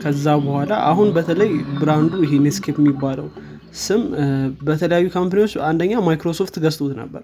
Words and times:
ከዛ 0.00 0.26
በኋላ 0.44 0.72
አሁን 0.90 1.08
በተለይ 1.16 1.50
ብራንዱ 1.80 2.12
ይሄ 2.24 2.38
ኔትስኬፕ 2.44 2.76
የሚባለው 2.82 3.28
ስም 3.80 4.02
በተለያዩ 4.66 5.06
company 5.14 5.38
ዎች 5.38 5.52
አንደኛ 5.68 5.92
ማይክሮሶፍት 6.06 6.54
ገዝቶት 6.64 6.92
ነበር። 7.00 7.22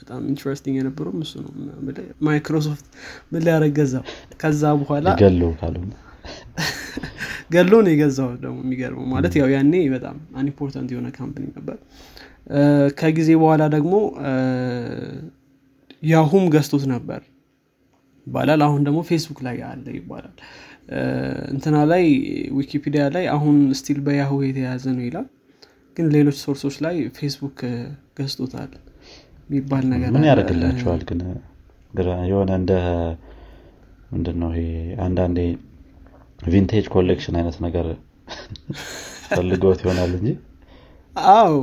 በጣም 0.00 0.22
interesting 0.30 0.76
የነበረውም 0.78 1.20
እሱ 1.24 1.32
ነው። 1.44 1.52
ማይክሮሶፍት 2.26 2.86
ምን 3.32 3.42
ሊያደርግ 3.46 3.72
ገዛው። 3.78 4.04
ከዛ 4.42 4.72
በኋላ 4.80 5.06
ገድሎ 5.20 5.42
ነው። 5.76 6.00
የገዛው 7.92 8.28
ደግሞ 8.42 8.56
የሚገርመው 8.64 9.06
ማለት 9.12 9.32
ያው 9.40 9.48
ያኔ 9.54 9.74
በጣም 9.94 10.16
unimportant 10.36 10.90
የሆነ 10.94 11.08
company 11.16 11.44
ነበር። 11.56 11.76
ከጊዜ 12.98 13.30
በኋላ 13.42 13.62
ደግሞ 13.74 13.94
ያሁም 16.06 16.44
ገዝቶት 16.54 16.84
ነበር 16.92 17.20
ይባላል። 18.26 18.60
አሁን 18.66 18.80
ደግሞ 18.86 19.00
ፌስቡክ 19.08 19.38
ላይ 19.46 19.56
አለ 19.68 19.86
ይባላል 19.98 20.34
እንትና 21.52 21.76
ላይ 21.90 22.04
ዊኪፒዲያ 22.56 23.02
ላይ 23.14 23.24
አሁን 23.34 23.56
still 23.78 23.98
በያሁ 24.06 24.32
የተያዘ 24.46 24.84
ነው 24.96 25.04
ይላል። 25.08 25.26
ግን 25.96 26.06
ሌሎች 26.14 26.36
source 26.44 26.63
ኦች 26.63 26.76
ላይ 26.84 26.96
ፌስቡክ 27.18 27.58
ገዝቶታል 28.18 28.70
የሚባል 29.48 29.84
ነገር 29.92 30.10
ምን 30.14 30.26
ያደርግላቸዋል 30.30 31.02
ግን? 31.10 31.20
የሆነ 32.30 32.50
እንደ 32.60 32.72
ምንድን 34.12 34.36
ነው 34.42 34.50
ይሄ 34.54 34.64
አንዳንዴ 35.04 35.38
vintage 36.48 36.86
collection 36.94 37.36
አይነት 37.40 37.56
ነገር 37.66 37.86
ፈልገውት 39.30 39.80
ይሆናል 39.84 40.12
እንጂ? 40.18 40.28
አው 41.34 41.54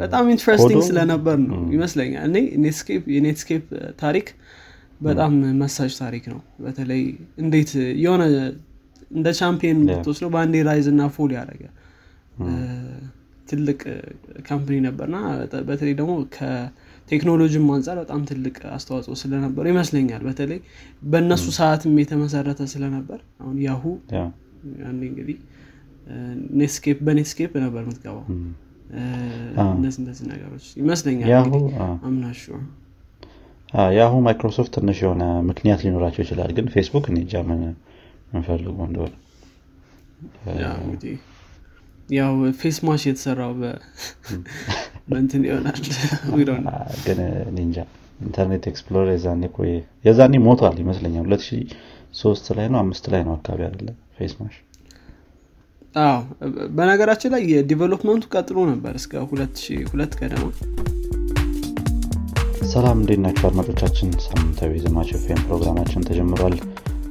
በጣም 0.00 0.24
interesting 0.34 0.82
ስለነበር 0.88 1.36
ነው 1.44 1.60
ይመስለኛል። 1.74 2.24
እኔ 2.30 2.36
የኔትስኬፕ 3.14 3.64
ታሪክ 3.98 4.26
በጣም 5.04 5.32
መሳጭ 5.60 5.92
ታሪክ 6.00 6.24
ነው። 6.32 6.40
በተለይ 6.64 7.02
እንዴት 7.42 7.70
የሆነ 8.04 8.22
እንደ 9.10 9.28
ቻምፒየን 9.38 9.80
ብትወስደው 9.88 10.30
በአንዴ 10.34 10.62
rise 10.68 10.86
እና 10.92 11.02
fall 11.16 11.32
ያደረገ 11.36 11.64
ትልቅ 13.48 13.80
company 14.46 14.76
ነበርና 14.86 15.16
በተለይ 15.68 15.94
ደግሞ 15.98 16.12
ከቴክኖሎጂም 16.36 17.66
አንጻር 17.74 17.96
በጣም 18.02 18.20
ትልቅ 18.30 18.56
አስተዋጽኦ 18.76 19.14
ስለነበሩ 19.22 19.64
ይመስለኛል። 19.72 20.22
በተለይ 20.28 20.60
በእነሱ 21.04 21.44
ሰዓትም 21.58 21.98
የተመሰረተ 22.02 22.62
ስለነበር 22.72 23.20
አሁን 23.42 23.56
ያሁ 23.66 23.82
ያኔ 24.80 25.00
እንግዲህ 25.10 25.38
ኔትስኬፕ 26.58 26.98
በኔትስኬፕ 27.06 27.52
ነበር 27.64 27.82
የምትገባው። 27.84 28.24
እነዚህ 29.74 30.00
እነዚህ 30.02 30.24
ነገሮች 30.32 30.66
ይመስለኛል 30.80 31.30
አምናሹ 32.08 32.42
የአሁ 33.94 34.14
ማይክሮሶፍት 34.24 34.72
ትንሽ 34.76 34.98
የሆነ 35.02 35.22
ምክንያት 35.48 35.80
ሊኖራቸው 35.84 36.22
ይችላል 36.24 36.50
ግን 36.56 36.66
ፌስቡክ 36.74 37.06
እኔ 37.10 37.18
ጃ 37.30 37.42
ምንፈልጉ 37.46 38.76
እንደሆነ። 38.86 39.12
ያው 42.10 42.32
ፌስ 42.60 42.78
ማሽ 42.86 43.02
የተሰራው 43.08 43.52
በእንትን 45.08 45.42
ይሆናል። 45.48 45.78
ግን 47.04 47.18
እንጃ። 47.58 47.76
ኢንተርኔት 48.20 48.64
ኤክስፕሎር 48.70 49.06
የዛኔ 49.12 49.44
ቆየ 49.56 49.72
የዛኔ 50.04 50.34
ሞቷል 50.46 50.76
ይመስለኛል። 50.82 51.26
ሁለት 51.28 51.44
ሶስት 52.14 52.46
ላይ 52.58 52.66
ነው 52.72 52.78
አምስት 52.82 53.06
ላይ 53.12 53.22
ነው 53.26 53.34
አካባቢ 53.36 53.62
አለ 53.70 53.86
ፌስ 54.16 54.34
ማሽ? 54.40 54.54
አዎ 55.98 56.18
በነገራችን 56.76 57.32
ላይ 57.34 57.42
የዲቨሎፕመንቱ 57.52 58.24
ቀጥሎ 58.34 58.58
ነበር 58.70 58.94
እስከ 59.00 59.24
ሁለት 59.30 59.58
ሁለት 59.90 60.14
ገደማ 60.20 60.46
ሰላም 62.72 62.98
እንዴት 63.00 63.20
ናቸው 63.24 63.44
አድማጮቻችን? 63.48 64.08
ሳምንታዊ 64.24 64.72
ዘማች 64.84 65.10
ፌም 65.22 65.40
ፕሮግራማችን 65.46 66.04
ተጀምሯል። 66.08 66.54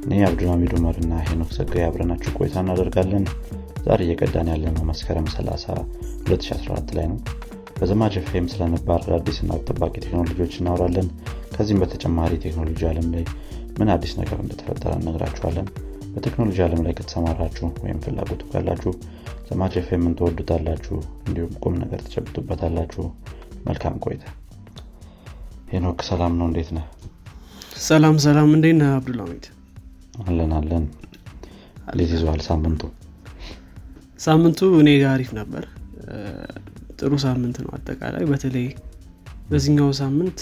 እኔ 0.04 0.18
አብዱልሚድ 0.26 0.72
ኡመር 0.78 0.96
እና 1.02 1.20
ሄኖክ 1.26 1.50
ጸጋይ 1.56 1.84
አብረናችሁ 1.86 2.30
ቆይታ 2.38 2.54
እናደርጋለን። 2.64 3.24
ዛሬ 3.86 4.00
እየቀዳን 4.06 4.50
ያለ 4.52 4.64
ነው 4.76 4.84
መስከረም 4.90 5.26
30 5.32 5.76
2014 6.26 6.92
ላይ 6.98 7.06
ነው። 7.12 7.18
በዘማች 7.78 8.16
ፌም 8.28 8.46
ስለነባር 8.52 9.08
አዲስና 9.18 9.58
ጠባቂ 9.68 9.94
ቴክኖሎጂዎች 10.04 10.54
እናወራለን። 10.60 11.08
ከዚህም 11.54 11.82
በተጨማሪ 11.82 12.32
ቴክኖሎጂ 12.44 12.82
አለም 12.90 13.08
ላይ 13.14 13.24
ምን 13.78 13.90
አዲስ 13.96 14.14
ነገር 14.20 14.38
እንደተፈጠረ 14.44 14.92
እነግራችኋለን 15.00 15.68
በቴክኖሎጂ 16.14 16.58
አለም 16.66 16.82
ላይ 16.86 16.94
ከተሰማራችሁ 16.98 17.68
ወይም 17.84 18.00
ፍላጎቱ 18.04 18.42
ካላችሁ 18.52 18.92
ዘማች 19.48 19.76
ፌምን 19.88 20.16
ትወዱታላችሁ 20.20 20.96
እንዲሁም 21.26 21.52
ቁም 21.62 21.76
ነገር 21.82 22.00
ትጨብጡበታላችሁ 22.06 23.04
መልካም 23.66 23.96
ቆይታ 24.04 24.24
ሄኖክ 25.74 26.00
ሰላም 26.08 26.32
ነው? 26.38 26.46
እንዴት 26.50 26.68
ነህ? 26.76 26.84
ሰላም 27.86 28.16
ሰላም። 28.24 28.48
እንዴት 28.56 28.76
ነህ? 28.80 28.90
አብዱልሚድ 28.96 29.44
አለን 30.22 30.52
አለን። 30.58 30.84
እንዴት 31.92 32.10
ይዘዋል 32.14 32.40
ሳምንቱ? 32.48 32.82
ሳምንቱ 34.20 34.60
እኔ 34.80 34.90
ጋር 35.02 35.10
አሪፍ 35.14 35.30
ነበር። 35.40 35.64
ጥሩ 36.98 37.12
ሳምንት 37.24 37.56
ነው 37.64 37.70
አጠቃላይ። 37.76 38.24
በተለይ 38.30 38.66
በዚህኛው 39.50 39.88
ሳምንት 40.00 40.40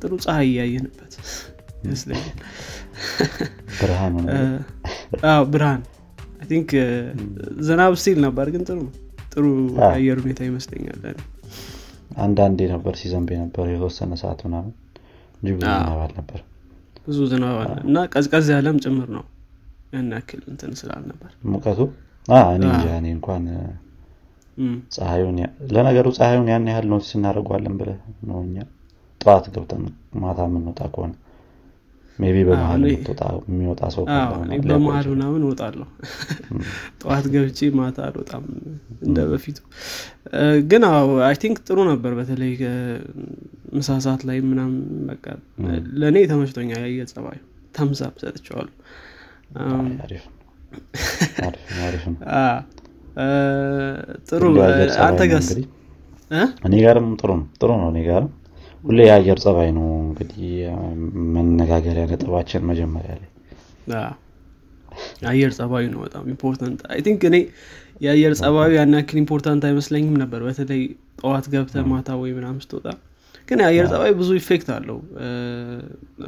ጥሩ 0.00 0.12
ፀሐይ 0.24 0.48
እያየንበት 0.50 1.12
ይመስለኛል። 1.84 2.34
ብርሃን 3.78 4.14
ብርሃን። 5.52 5.82
ቲንክ 6.50 6.70
ዝናብ 7.66 7.92
ስቲል 8.00 8.18
ነበር 8.26 8.46
ግን 8.54 8.62
ጥሩ 8.68 8.80
ጥሩ 9.32 9.44
የአየር 9.80 10.18
ሁኔታ 10.24 10.40
ይመስለኛል 10.48 10.98
አንዳንዴ 12.16 12.58
ነበር 12.72 12.94
ሲዘንብ 13.00 13.30
ነበር 13.36 13.66
የተወሰነ 13.72 14.12
ሰዓት 14.22 14.40
ምናምን። 14.46 14.72
እንጂ 15.38 15.48
ብዙ 15.54 15.64
ዝናብ 15.72 15.98
አልነበር 16.04 16.40
ብዙ 17.06 17.18
ዝናብ 17.32 17.56
አለ 17.62 17.72
እና 17.84 17.96
ቀዝቀዝ 18.12 18.46
ያለም 18.54 18.76
ጭምር 18.84 19.08
ነው። 19.16 19.24
ያን 19.92 20.08
ያክል 20.14 20.40
እንትን 20.52 20.72
ስላልነበር 20.80 21.30
ሙቀቱ? 21.52 21.78
እኔ 22.54 22.62
እንጃ። 22.68 22.86
እኔ 23.00 23.06
እንኳን 23.16 23.44
ፀሐዩን 24.94 25.38
ለነገሩ 25.74 26.06
ፀሐዩን 26.18 26.48
ያን 26.52 26.66
ያህል 26.70 26.86
ኖቲስ 26.92 27.10
እናደርገዋለን 27.18 27.74
ብለ 27.80 27.90
ነው 28.28 28.38
እኛ። 28.46 28.56
ጠዋት 29.20 29.46
ገብተን 29.54 29.84
ማታ 30.22 30.38
የምንወጣ 30.48 30.80
ከሆነ 30.94 31.12
ሜቢ 32.18 32.36
በመሀል 32.48 32.82
የሚወጣ 33.48 33.82
ሰው 33.94 34.04
በመሀል 34.66 35.06
ምናምን 35.12 35.42
እወጣለሁ። 35.46 35.88
ጠዋት 37.00 37.26
ገብቼ 37.34 37.68
ማታ 37.78 37.98
አልወጣም 38.06 38.44
እንደ 39.06 39.18
በፊቱ። 39.32 39.58
ግን 40.70 40.84
አይ 41.26 41.34
ቲንክ 41.42 41.58
ጥሩ 41.66 41.78
ነበር 41.90 42.14
በተለይ 42.18 42.52
ምሳ 43.76 43.98
ሰዓት 44.06 44.22
ላይ 44.28 44.38
ምናምን 44.50 44.78
በቃ 45.10 45.24
ለእኔ 46.00 46.16
ተመችቶኛል 46.32 46.82
ያየ 46.86 47.06
ጸባዩ 47.12 47.40
ተምሳብ 47.74 48.14
ሰጥቸዋሉ 48.22 48.68
ጥሩ። 54.28 54.42
አንተ 55.06 55.22
ጋርስ 55.32 55.48
እኔ 56.66 56.74
ጋርም 56.84 57.08
ጥሩ 57.20 57.30
ነው 57.34 57.46
ጥሩ 57.60 57.70
ነው 57.82 57.88
እኔ 57.92 57.98
ጋርም 58.08 58.30
ሁሌ 58.86 58.98
የአየር 59.06 59.38
ጸባይ 59.44 59.68
ነው 59.76 59.86
እንግዲህ 60.02 60.50
መነጋገሪያ 61.36 62.04
ነጥባችን 62.10 62.66
መጀመሪያ 62.70 63.12
ላይ። 63.16 63.30
አየር 65.30 65.50
ጸባዩ 65.56 65.84
ነው 65.94 66.00
በጣም 66.04 66.24
important። 66.32 66.80
I 66.92 67.00
think 67.06 67.22
እኔ 67.30 67.36
የአየር 68.00 68.32
ጸባዩ 68.40 68.70
ያን 68.76 68.94
ያክል 68.96 69.18
important 69.22 69.62
አይመስለኝም 69.68 70.14
ነበር። 70.22 70.40
በተለይ 70.46 70.82
ጠዋት 71.20 71.46
ገብተህ 71.52 71.84
ማታ 71.90 72.08
ወይ 72.20 72.32
ምናምን 72.38 72.56
ስትወጣ። 72.64 72.86
ግን 73.48 73.58
የአየር 73.62 73.86
ጸባይ 73.92 74.12
ብዙ 74.20 74.30
effect 74.40 74.68
አለው። 74.76 74.98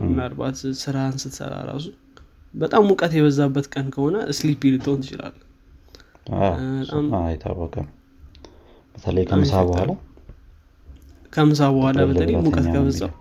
ምናልባት 0.08 0.56
ስራን 0.82 1.16
ስትሰራ 1.22 1.54
ራሱ 1.70 1.86
በጣም 2.54 2.82
ሙቀት 2.90 3.12
የበዛበት 3.16 3.66
ቀን 3.72 3.86
ከሆነ 3.94 4.16
sleepy 4.38 4.62
ልትሆን 4.74 5.00
ትችላል 5.04 5.34
አይታወቅም። 7.22 7.86
በተለይ 8.94 9.24
ከምሳ 9.30 9.52
በኋላ 9.68 9.90
ከምሳ 11.32 11.60
በኋላ 11.74 11.98
በተለይ 12.10 12.36
ሙቀት 12.44 12.66
ከበዛው 12.68 13.12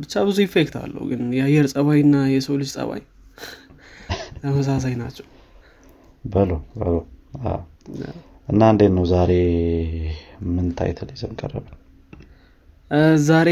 ብቻ 0.00 0.14
ብዙ 0.26 0.36
effect 0.46 0.74
አለው 0.80 1.04
ግን 1.10 1.22
የአየር 1.38 1.66
ጸባይ 1.72 2.00
እና 2.04 2.16
የሰው 2.32 2.56
ልጅ 2.60 2.70
ጸባይ 2.76 3.02
ተመሳሳይ 4.42 4.94
ናቸው። 5.00 5.26
በሎ 6.24 6.50
በሎ 6.74 6.94
እና 8.48 8.62
እንዴት 8.72 8.92
ነው 8.96 9.04
ዛሬ 9.12 9.32
ምን 10.50 10.66
title 10.78 11.08
ይዘን 11.14 11.32
ቀረብን? 11.40 11.74
ዛሬ 13.28 13.48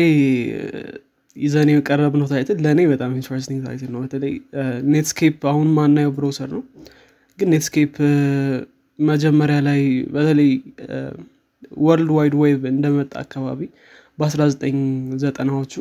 ይዘን 1.36 1.68
የቀረብነው 1.72 2.26
title 2.32 2.58
ለእኔ 2.64 2.80
በጣም 2.92 3.12
interesting 3.18 3.60
title 3.66 3.90
ነው። 3.94 4.00
በተለይ 4.04 4.34
ኔትስኬፕ 4.92 5.40
አሁን 5.52 5.68
ማናየው 5.78 6.12
browser 6.18 6.48
ነው። 6.56 6.62
ግን 7.38 7.48
ኔትስኬፕ 7.54 7.94
መጀመሪያ 8.98 9.56
ላይ 9.68 9.80
በተለይ 10.14 10.50
World 11.84 12.10
Wide 12.16 12.34
Web 12.42 12.62
እንደመጣ 12.72 13.12
አካባቢ 13.22 13.60
በ1990ዎቹ 14.18 15.72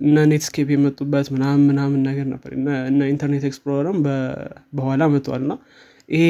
እነ 0.00 0.16
ኔትስኬፕ 0.30 0.68
የመጡበት 0.74 1.26
ምናምን 1.34 1.62
ምናምን 1.70 2.00
ነገር 2.08 2.26
ነበር። 2.32 2.50
እና 2.90 3.00
ኢንተርኔት 3.12 3.44
ኤክስፕሎረርም 3.48 3.98
በኋላ 4.78 5.02
መጥተዋል 5.14 5.42
እና 5.46 5.54
ይሄ 6.08 6.22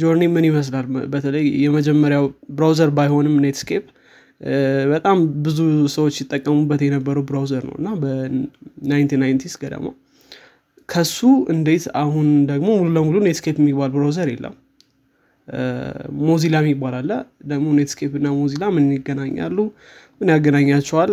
journey 0.00 0.24
ምን 0.34 0.44
ይመስላል? 0.48 0.84
በተለይ 1.14 1.44
የመጀመሪያው 1.64 2.24
browser 2.56 2.90
ባይሆንም 2.98 3.34
ኔትስኬፕ 3.44 3.84
በጣም 4.92 5.16
ብዙ 5.44 5.58
ሰዎች 5.94 6.14
ሲጠቀሙበት 6.18 6.80
የነበረው 6.86 7.24
browser 7.28 7.62
ነው። 7.68 7.76
እና 7.80 7.88
በ1990 8.02 9.16
ስ 9.16 9.54
ገደማ 9.62 9.86
ከሱ 10.88 11.18
እንዴት 11.52 11.84
አሁን 12.00 12.26
ደግሞ 12.50 12.68
ሙሉ 12.78 12.88
ለሙሉ 12.96 13.16
ኔትስኬፕ 13.26 13.56
የሚባል 13.62 13.90
browser 13.94 14.28
የለም። 14.32 14.54
ሞዚላ 16.22 16.56
የሚባል 16.62 16.94
አለ። 17.00 17.10
ደግሞ 17.50 17.66
ኔትስኬፕ 17.78 18.12
እና 18.20 18.28
ሞዚላ 18.38 18.64
ምን 18.76 18.86
ይገናኛሉ? 18.96 19.58
ምን 20.20 20.28
ያገናኛቸዋል? 20.34 21.10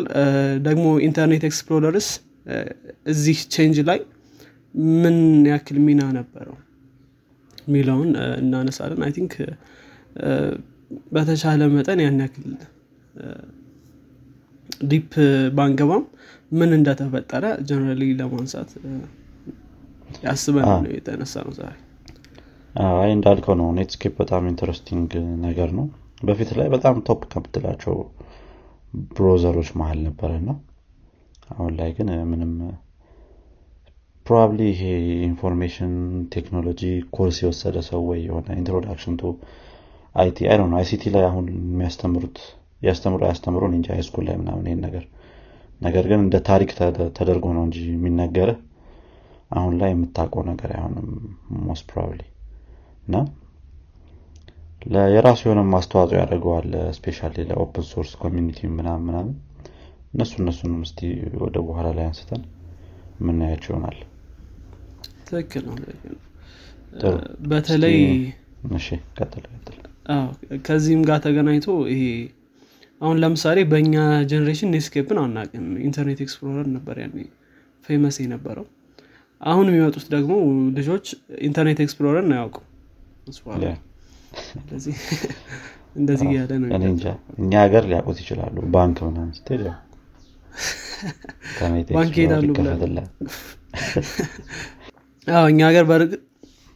ደግሞ 0.68 0.86
ኢንተርኔት 1.08 1.44
ኤክስፕሎረርስ 1.50 2.08
እዚህ 3.12 3.40
change 3.54 3.78
ላይ 3.90 4.00
ምን 5.02 5.18
ያክል 5.52 5.78
ሚና 5.88 6.02
ነበረው 6.18 6.56
የሚለውን 7.68 8.10
እናነሳለን። 8.42 9.02
I 9.06 9.12
think 9.18 9.34
በተቻለ 11.14 11.62
መጠን 11.76 12.00
ያን 12.04 12.20
ያክል 12.24 12.48
deep 14.86 15.12
ባንገባም 15.58 16.04
ምን 16.52 16.72
እንደተፈጠረ 16.78 17.46
generally 17.70 18.04
ለማንሳት 18.20 18.72
ያሰብን 20.24 20.66
ነው 20.78 20.92
የተነሳ 20.96 21.34
ነው 21.48 21.54
ዛሬ 21.58 21.74
አይ 22.76 23.10
እንዳልከው 23.16 23.56
ነው። 23.60 23.68
ኔትስኬፕ 23.78 24.14
በጣም 24.22 24.44
interesting 24.52 25.12
ነገር 25.46 25.70
ነው። 25.80 25.86
በፊት 26.22 26.52
ላይ 26.60 26.68
በጣም 26.74 26.96
top 27.08 27.22
ከምትላቸው 27.32 27.96
browser 29.12 29.49
ኦች 29.49 29.70
መሀል 29.80 30.00
ነበረ 30.08 30.32
እና 30.42 30.52
አሁን 31.54 31.72
ላይ 31.80 31.90
ግን 31.98 32.10
ምንም 32.32 32.52
probably 34.26 34.60
ይሄ 34.70 34.82
information 35.28 35.94
technology 36.36 36.82
course 37.16 37.38
የወሰደ 37.44 37.78
ሰው 37.90 38.02
ወይ 38.10 38.20
የሆነ 38.28 38.48
introduction 38.60 39.16
to 39.22 39.32
IT 40.16 40.48
አይ 40.50 40.58
ነው 40.62 40.78
ICT 40.80 41.04
ላይ 41.16 41.24
አሁን 41.30 41.46
የሚያስተምሩት 41.54 42.38
ያስተምሩ 42.82 43.22
ያስተምሩን 43.30 43.74
እንጂ 43.78 43.88
high 43.94 44.06
school 44.06 44.24
ላይ 44.30 44.36
ምናምን 44.42 44.66
ይሄን 44.68 44.82
ነገር 44.86 45.04
ነገር 45.82 46.06
ግን 46.12 46.20
እንደ 46.26 46.36
ታሪክ 46.50 46.72
ተደርጎ 47.18 47.46
ነው 47.58 47.64
እንጂ 47.68 47.78
የሚነገርህ 47.90 48.58
አሁን 49.54 49.74
ላይ 49.80 49.90
የምታውቀው 49.94 50.44
ነገር 50.50 50.70
አይሆንም 50.76 51.08
most 51.66 51.86
probably 51.92 52.22
እና 53.08 53.16
የራሱ 55.12 55.42
የሆነ 55.46 55.62
አስተዋጽኦ 55.72 56.18
ያደርገዋል 56.22 56.68
especially 56.98 57.20
ለ 57.42 57.56
open 57.56 57.86
source 57.92 58.12
community 58.22 58.60
ምናምን 58.78 59.04
ምናምን 59.10 59.34
እነሱ 60.14 60.34
እነሱንም 60.42 60.82
እስቲ 60.88 61.00
ወደ 61.44 61.56
በኋላ 61.68 61.88
ላይ 61.98 62.06
አንስተን 62.10 62.42
የምናያቸው 63.20 63.72
ይሆናል። 63.72 63.98
ትክክል 65.28 65.64
ነው። 65.70 65.76
በተለይ 67.52 67.98
ከዚህም 70.66 71.02
ጋር 71.08 71.20
ተገናኝቶ 71.26 71.68
ይሄ 71.92 72.04
አሁን 73.02 73.18
ለምሳሌ 73.24 73.60
በእኛ 73.72 73.96
generation 74.32 74.72
ኔትስኬፕን 74.76 75.18
አናቅም 75.24 75.66
ኢንተርኔት 75.88 76.20
ኤክስፕሎረር 76.26 76.68
ነበር 76.76 76.96
ያኔ 77.04 77.18
famous 77.86 78.18
የነበረው 78.22 78.66
አሁን 79.44 79.66
የሚመጡት 79.70 80.06
ደግሞ 80.14 80.34
ልጆች 80.78 81.06
ኢንተርኔት 81.48 81.80
ኤክስፕሎረር 81.86 82.26
አያውቁ 82.30 82.56
እንደዚህ 85.96 86.28
ያለ 86.38 86.52
ነው 86.62 86.68
እኛ 87.38 87.52
ሀገር 87.64 87.84
ሊያውቁት 87.90 88.18
ይችላሉ። 88.24 88.56
ባንክ 88.76 88.98
ምናምን 89.08 89.34
ስትሄድ 89.38 89.64
ባንክ 91.98 92.14
ሄዳሉ 92.20 92.48
እኛ 95.50 95.60
ሀገር 95.68 95.84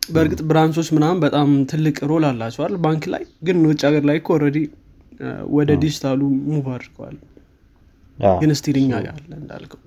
በእርግጥ 0.01 0.41
branch 0.49 0.73
ኦች 0.73 0.89
ምናምን 0.95 1.17
በጣም 1.23 1.49
ትልቅ 1.71 1.97
role 2.09 2.23
አላቸዋል 2.27 2.73
ባንክ 2.83 3.03
ላይ 3.13 3.23
ግን 3.47 3.57
ውጭ 3.69 3.81
ሀገር 3.87 4.03
ላይ 4.09 4.17
already 4.35 4.57
ወደ 5.57 5.69
digital 5.81 6.21
ኡ 6.47 6.53
move 6.53 6.65
አድርገዋል። 6.75 7.15
ግን 8.41 8.51
still 8.59 8.77
እኛ 8.81 8.91
ጋር 9.05 9.15
አለ 9.17 9.31
እንዳልከው 9.39 9.81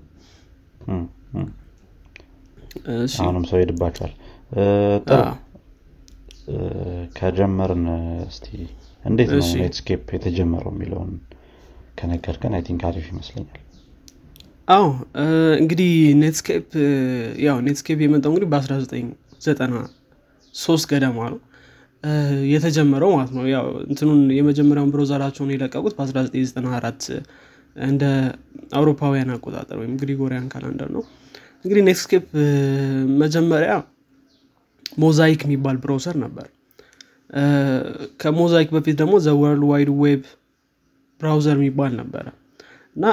አሁንም 3.21 3.45
ሰው 3.51 3.57
ሄድባቸዋል 3.61 4.13
ጥሩ። 5.07 5.21
ከጀመርን 7.19 7.85
እስቲ 8.29 8.47
እንዴት 9.05 9.31
ነው 9.33 9.39
ኔትስኬፕ 9.61 10.05
የተጀመረው 10.17 10.73
የሚለውን 10.75 11.11
ከነገርከን? 11.99 12.53
I 12.57 12.63
think 12.69 12.83
አሪፍ 12.89 13.07
ይመስለኛል። 13.13 13.59
አዎ። 14.69 14.85
እንግዲህ 15.61 15.91
ኔትስኬፕ 16.21 16.69
ያው 17.47 17.57
ኔትስኬፕ 17.67 17.99
የመጣው 18.05 18.31
እንግዲህ 18.33 18.49
በ1993 18.53 20.87
ገደማ 20.93 21.19
ነው። 21.33 21.39
የተጀመረው 22.53 23.11
ማለት 23.17 23.33
ነው። 23.39 23.45
ያው 23.55 23.67
እንትኑን 23.89 24.21
የመጀመሪያውን 24.37 24.93
browser 24.95 25.19
ኣቸውን 25.19 25.51
የለቀቁት 25.55 25.95
በ1994 25.99 27.03
እንደ 27.87 28.05
አውሮፓውያን 28.79 29.33
አቆጣጠር 29.35 29.77
ወይም 29.83 29.93
Gregorian 30.01 30.47
calendar 30.53 30.89
ነው 30.97 31.03
እንግዲህ 31.65 31.83
ኔትስኬፕ 31.89 32.27
መጀመሪያ 33.23 33.73
ሞዛይክ 34.99 35.41
የሚባል 35.47 35.77
browser 35.83 36.17
ነበር። 36.25 36.47
ከሞዛይክ 38.23 38.69
በፊት 38.77 38.97
ደግሞ 39.01 39.15
the 39.25 39.35
World 39.41 39.65
Wide 39.71 39.91
Web 40.03 40.23
browser 41.21 41.57
የሚባል 41.59 41.93
ነበረ። 42.01 42.27
እና 42.97 43.05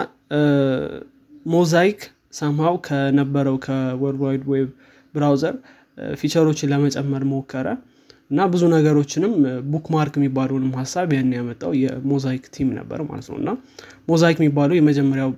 ሞዛይክ 1.50 2.00
ሰምሃው 2.34 2.76
ከነበረው 2.88 3.58
ከ 3.66 3.82
World 3.82 4.24
Wide 4.26 4.44
Web 4.54 4.70
browser 5.14 5.56
feature 6.20 6.48
ኦችን 6.48 6.72
ለመጨመር 6.74 7.24
ሞከረ። 7.32 7.68
እና 8.32 8.40
ብዙ 8.54 8.64
ነገሮችንም 8.74 9.34
bookmark 9.74 10.16
የሚባለውንም 10.20 10.72
ሀሳብ 10.80 11.14
ያን 11.16 11.30
ያመጣው 11.38 11.72
የሞዛይክ 11.82 12.46
team 12.56 12.70
ነበር 12.80 13.00
ማለት 13.10 13.28
ነው። 13.32 13.38
እና 13.42 13.50
ሞዛይክ 14.10 14.38
የሚባለው 14.42 14.76
የመጀመሪያው 14.78 15.32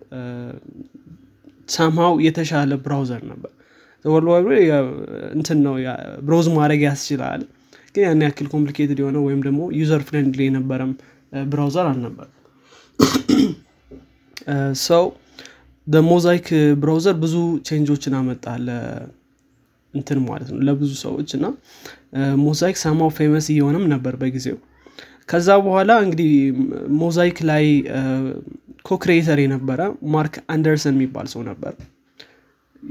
ሰምሃው 1.70 2.14
የተሻለ 2.26 2.74
browser 2.86 3.22
ነበር። 3.32 3.52
world 4.06 4.60
እንትን 5.36 5.58
ነው 5.66 5.74
browse 6.28 6.48
ማድረግ 6.58 6.82
ያስችላል። 6.88 7.42
ግን 7.96 8.04
ያን 8.06 8.22
ያክል 8.26 8.48
complicated 8.54 9.00
የሆነ 9.02 9.18
ወይም 9.26 9.40
ደግሞ 9.48 9.62
user 9.80 10.02
friendly 10.08 10.42
የነበረም 10.48 10.92
browser 11.50 11.88
አልነበር 11.92 12.28
ሰው 14.86 15.04
ሞዛይክ 16.08 16.48
browser 16.82 17.16
ብዙ 17.22 17.36
change 17.68 17.92
ኦችን 17.92 18.16
አመጣ 18.20 18.46
እንትን 19.94 20.20
ማለት 20.26 20.50
ነው 20.54 20.60
ለብዙ 20.68 20.92
ሰዎች 21.04 21.30
እና 21.38 21.46
ሞዛይክ 22.44 22.78
ሰማው 22.84 23.10
famous 23.18 23.46
እየሆነም 23.54 23.86
ነበር 23.94 24.14
በጊዜው 24.22 24.58
ከዛ 25.30 25.50
በኋላ 25.66 25.92
እንግዲህ 26.06 26.32
ሞዛይክ 27.02 27.38
ላይ 27.50 27.66
co-creator 28.90 29.40
የነበረ 29.44 29.80
ማርክ 30.14 30.36
አንደርሰን 30.54 30.96
የሚባል 30.98 31.28
ሰው 31.34 31.42
ነበር። 31.50 31.74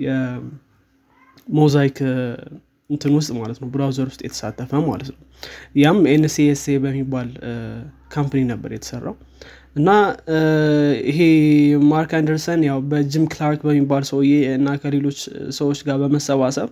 የሞዛይክ 0.05 1.99
እንትን 2.90 3.12
ውስጥ 3.16 3.30
ማለት 3.38 3.59
ነው 3.62 3.68
browser 3.73 4.07
ውስጥ 4.11 4.21
የተሳተፈ 4.26 4.71
ማለት 4.87 5.09
ነው። 5.12 5.18
ያም 5.83 5.99
NCSA 6.12 6.76
በሚባል 6.85 7.28
company 8.14 8.40
ነበር 8.52 8.71
የተሰራው። 8.76 9.16
እና 9.76 9.88
ይሄ 11.11 11.18
ማርክ 11.90 12.12
አንደርሰን 12.18 12.61
ያው 12.68 12.78
በጂም 12.90 13.25
ክላርክ 13.33 13.61
በሚባል 13.66 14.04
ሰውዬ 14.11 14.30
እና 14.54 14.68
ከሌሎች 14.83 15.18
ሰዎች 15.59 15.80
ጋር 15.88 15.97
በመሰባሰብ 16.02 16.71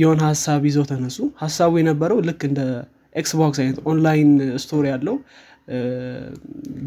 የሆነ 0.00 0.20
ሀሳብ 0.30 0.60
ይዘው 0.68 0.84
ተነሱ። 0.90 1.18
ሀሳቡ 1.42 1.72
የነበረው 1.80 2.18
ልክ 2.28 2.40
እንደ 2.50 2.60
ኤክስቦክስ 3.16 3.58
አይነት 3.62 3.78
online 3.90 4.30
story 4.64 4.84
ያለው 4.92 5.16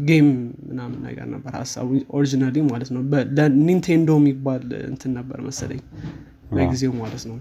game 0.08 0.28
ምናምን 0.68 0.98
ነገር 1.06 1.26
ነበር 1.34 1.52
ሀሳቡ 1.58 1.88
originally 2.18 2.62
ማለት 2.70 2.90
ነው። 2.94 3.02
ለኒንቴንዶ 3.38 4.10
የሚባል 4.20 4.62
እንትን 4.90 5.12
ነበር 5.18 5.38
መሰለኝ 5.48 5.80
በጊዜው 6.52 6.92
ማለት 7.02 7.24
ነው። 7.30 7.36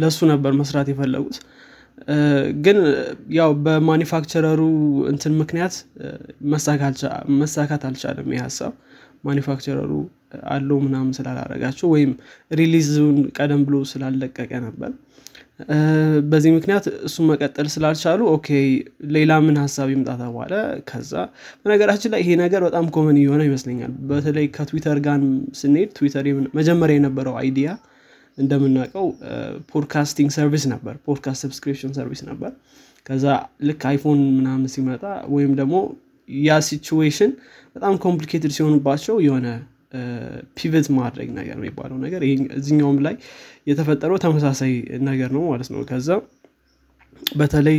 ለእሱ 0.00 0.18
ነበር 0.32 0.52
መስራት 0.60 0.88
የፈለጉት። 0.92 1.36
ግን 2.64 2.78
ያው 3.36 3.50
በ 3.64 3.76
manufacturer 3.76 4.50
ኡ 4.50 4.62
እንትን 5.12 5.32
ምክንያት 5.42 5.74
መሳካት 7.36 7.84
አልቻለም 7.88 8.28
ይህ 8.34 8.42
ሀሳብ። 8.46 8.72
manufacturer 9.24 9.82
ኡ 9.82 9.92
አለው 10.50 10.78
ምናምን 10.84 11.12
ስላላረጋቸው 11.18 11.88
ወይም 11.94 12.10
release 12.50 13.03
ን 13.03 13.18
ቀደም 13.38 13.62
ብሎ 13.68 13.76
ስላለቀቀ 13.92 14.50
ነበር 14.66 14.90
በዚህ 16.30 16.50
ምክንያት 16.56 16.86
እሱ 17.06 17.16
መቀጠል 17.28 17.66
ስላልቻሉ 17.74 18.20
okay 18.32 18.48
ሌላ 19.14 19.32
ምን 19.44 19.56
ሀሳብ 19.62 19.88
ይምጣ 19.92 20.10
ተባለ 20.20 20.52
ከዛ። 20.90 21.12
በነገራችን 21.62 22.10
ላይ 22.14 22.20
ይሄ 22.24 22.30
ነገር 22.42 22.62
በጣም 22.66 22.86
common 22.96 23.18
እየሆነ 23.20 23.42
ይመስለኛል። 23.48 23.92
በተለይ 24.10 24.46
ከትዊተር 24.56 24.98
ጋር 25.06 25.20
ስንሄድ 25.60 25.90
ትዊተር 25.98 26.26
መጀመሪያ 26.58 26.96
የነበረው 26.98 27.36
idea 27.42 27.70
እንደምናውቀው 28.38 29.06
podcasting 29.70 30.30
service 30.36 30.66
ነበር። 30.72 30.94
podcast 31.06 31.42
subscription 31.46 31.94
service 31.98 32.22
ነበር። 32.30 32.52
ከዛ 33.06 33.24
ልክ 33.68 33.82
አይፎን 33.90 34.20
ምናምን 34.38 34.68
ሲመጣ 34.74 35.02
ወይም 35.34 35.52
ደግሞ 35.60 35.76
ያ 36.28 36.58
situation 36.68 37.32
በጣም 37.76 37.94
complicated 38.04 38.52
ሲሆንባቸው 38.56 39.16
የሆነ 39.26 39.48
pivot 40.56 40.86
ማድረግ 40.96 41.28
ነገር 41.36 41.56
የሚባለው 41.58 41.98
ነገር 42.04 42.22
እዚኛውም 42.58 42.98
ላይ 43.06 43.14
የተፈጠረው 43.66 44.18
ተመሳሳይ 44.24 44.72
ነገር 45.08 45.30
ነው 45.36 45.42
ማለት 45.50 45.68
ነው። 45.74 45.80
ከዛ 45.90 46.08
በተለይ 47.36 47.78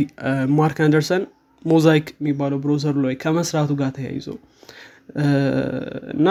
ማርክ 0.58 0.78
አንደርሰን 0.86 1.22
ሞዛይክ 1.62 2.06
የሚባለው 2.16 2.58
browser 2.64 2.89
ኡ 2.89 2.96
ላይ 3.04 3.14
ከመስራቱ 3.22 3.70
ጋር 3.80 3.90
ተያይዞ 3.96 4.26
እና 6.14 6.28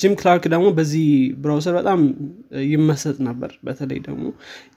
ጂም 0.00 0.14
ክላርክ 0.20 0.44
ደግሞ 0.52 0.66
በዚህ 0.76 1.06
browser 1.42 1.74
በጣም 1.78 2.00
ይመሰጥ 2.70 3.16
ነበር። 3.28 3.50
በተለይ 3.66 3.98
ደግሞ 4.06 4.24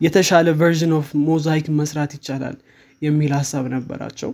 የተሻለ 0.02 0.48
version 0.60 0.94
of 0.98 1.08
ሞዛይክ 1.28 1.68
መስራት 1.80 2.12
ይቻላል 2.18 2.58
የሚል 3.02 3.32
ሀሳብ 3.40 3.66
ነበራቸው። 3.76 4.32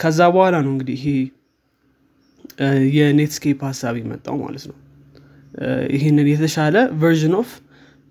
ከዛ 0.00 0.20
በኋላ 0.34 0.56
ነው 0.64 0.72
እንግዲህ 0.74 1.00
ይሄ 1.00 1.06
የኔትስኬፕ 2.96 3.60
ሀሳብ 3.68 3.94
የመጣው 4.00 4.36
ማለት 4.42 4.64
ነው። 4.70 4.76
ይህንን 5.94 6.26
የተሻለ 6.32 6.76
version 7.02 7.34
of 7.38 7.50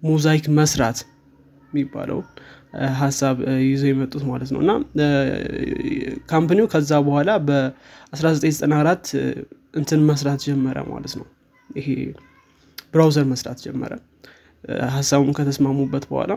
ሞዛይክ 0.04 0.46
መስራት 0.60 1.00
የሚባለው 1.72 2.20
ሀሳብ 3.00 3.38
ይዘው 3.64 3.90
የመጡት 3.90 4.24
ማለት 4.32 4.50
ነው። 4.54 4.60
እና 4.64 4.72
company 6.32 6.60
ው 6.60 6.68
ከዛ 6.74 6.92
በኋላ 7.08 7.30
በ1994 7.48 9.14
እንትን 9.74 10.02
መስራት 10.10 10.40
ጀመረ 10.48 10.78
ማለት 10.92 11.14
ነው። 11.20 11.26
ይሄ 11.70 11.88
browser 12.94 13.26
መስራት 13.32 13.60
ጀመረ። 13.66 13.92
ሀሳቡን 14.96 15.34
ከተስማሙበት 15.38 16.06
በኋላ 16.10 16.32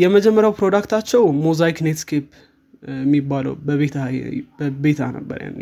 የመጀመሪያው 0.00 0.52
product 0.58 0.90
ኣቸው 0.90 1.22
ሞዛይክ 1.44 1.78
ኔትስኬፕ 1.86 2.24
የሚባለው 3.00 3.54
በ 3.66 4.11
beta 4.11 5.02
ነበር 5.16 5.38
ያኔ። 5.46 5.60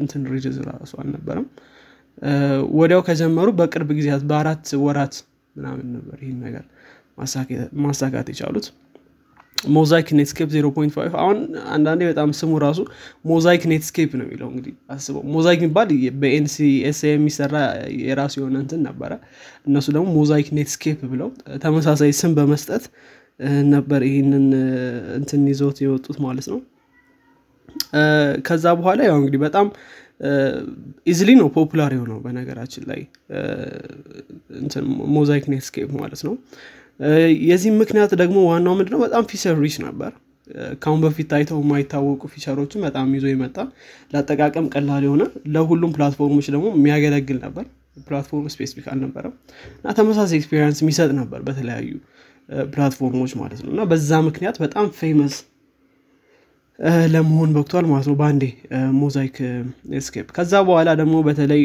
እንትን 0.00 0.22
release 0.30 0.56
ራሱ 0.70 0.92
አልነበረም። 1.02 1.46
ወዲያው 2.78 3.02
ከጀመሩ 3.08 3.48
በቅርብ 3.58 3.90
ጊዜያት 3.98 4.22
በአራት 4.30 4.64
ወራት 4.84 5.16
ምናምን 5.58 5.86
ነበር 5.96 6.18
ይህን 6.24 6.38
ነገር 6.46 6.64
ማሳካት 7.82 8.28
የቻሉት። 8.32 8.68
ሞዛይክ 9.68 10.08
ኔትስኬፕ 10.18 10.48
0.5 10.56 11.14
አሁን 11.20 11.38
አንዳንዴ 11.74 12.02
በጣም 12.10 12.28
ስሙ 12.40 12.58
ራሱ 12.64 12.80
ሞዛይክ 13.24 13.62
ኔትስኬፕ 13.72 14.10
ነው 14.18 14.24
የሚለው 14.26 14.48
እንግዲህ 14.50 14.74
አስበው። 14.94 15.22
ሞዛይክ 15.34 15.60
የሚባል 15.62 15.88
በ 16.22 16.48
NCSA 16.48 17.00
የሚሰራ 17.08 17.54
የራሱ 18.02 18.34
የሆነ 18.40 18.56
እንትን 18.64 18.80
ነበረ። 18.88 19.12
እነሱ 19.66 19.86
ደግሞ 19.96 20.06
ሞዛይክ 20.18 20.48
ኔትስኬፕ 20.58 21.00
ብለው 21.12 21.30
ተመሳሳይ 21.64 22.12
ስም 22.20 22.34
በመስጠት 22.38 22.84
ነበር 23.74 24.00
ይህንን 24.08 24.46
እንትን 25.18 25.42
ይዘውት 25.50 25.80
የወጡት 25.84 26.18
ማለት 26.24 26.48
ነው። 26.52 26.60
ከዛ 28.46 28.66
በኋላ 28.78 29.00
ያው 29.08 29.16
እንግዲህ 29.20 29.40
በጣም 29.44 29.66
easily 31.06 31.30
ነው 31.40 31.48
popular 31.56 31.90
የሆነው 31.96 32.18
በነገራችን 32.24 32.84
ላይ 32.90 33.00
ሞዛይክ 35.14 35.44
ኔትስኬፕ 35.52 35.90
ማለት 36.00 36.22
ነው። 36.28 36.34
የዚህም 37.48 37.76
ምክንያት 37.82 38.12
ደግሞ 38.22 38.38
ዋናው 38.48 38.74
ምንድነው? 38.78 39.00
በጣም 39.04 39.24
feature 39.30 39.56
rich 39.64 39.76
ነበር። 39.84 40.12
ካሁን 40.82 41.00
በፊት 41.04 41.26
ታይተው 41.32 41.58
የማይታወቁ 41.62 42.22
feature 42.32 42.58
ኦችን 42.58 42.80
በጣም 42.86 43.08
ይዞ 43.16 43.26
የመጣ 43.30 43.56
ለአጠቃቀም 44.12 44.66
ቀላል 44.74 45.02
የሆነ 45.06 45.22
ለሁሉም 45.54 45.92
platform 45.96 46.29
ኦች 46.29 46.46
ደግሞ 46.54 46.66
የሚያገለግል 46.74 47.38
ነበር። 47.46 47.64
platform 48.06 48.46
specific 48.54 48.86
አልነበረም 48.92 49.34
እና 49.78 49.94
ተመሳሳይ 49.98 50.38
experience 50.40 50.80
የሚሰጥ 50.82 51.10
ነበር 51.20 51.40
በተለያዩ 51.46 51.90
platform 52.72 53.12
ኦች 53.12 53.32
ማለት 53.40 53.60
ነው። 53.64 53.70
እና 53.74 53.82
በዛ 53.90 54.20
ምክንያት 54.28 54.56
በጣም 54.64 54.86
famous 55.00 55.34
ለመሆን 57.12 57.50
በቅቷል 57.56 57.86
ማለት 57.90 58.06
ነው 58.10 58.16
በአንዴ 58.20 58.44
ሞዛይክ 58.98 59.36
ኔትስኬፕ። 59.98 60.26
ከዛ 60.36 60.52
በኋላ 60.68 60.88
ደግሞ 61.00 61.16
በተለይ 61.26 61.62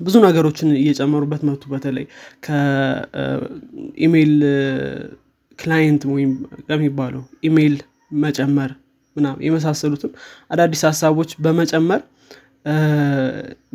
ብዙ 0.00 0.16
ነገሮችን 0.26 0.68
እየጨመሩበት 0.80 1.42
መጡ 1.48 1.62
በተለይ 1.72 2.04
ከ 2.46 3.00
email 3.00 4.34
client 5.58 6.02
ወይም 6.12 6.32
ከሚባለው 6.68 7.22
ኢሜይል 7.48 7.76
መጨመር 8.22 8.72
ምናምን 9.16 9.38
የመሳሰሉትን 9.46 10.10
አዳዲስ 10.50 10.82
ሀሳቦች 10.88 11.30
በመጨመር 11.44 12.02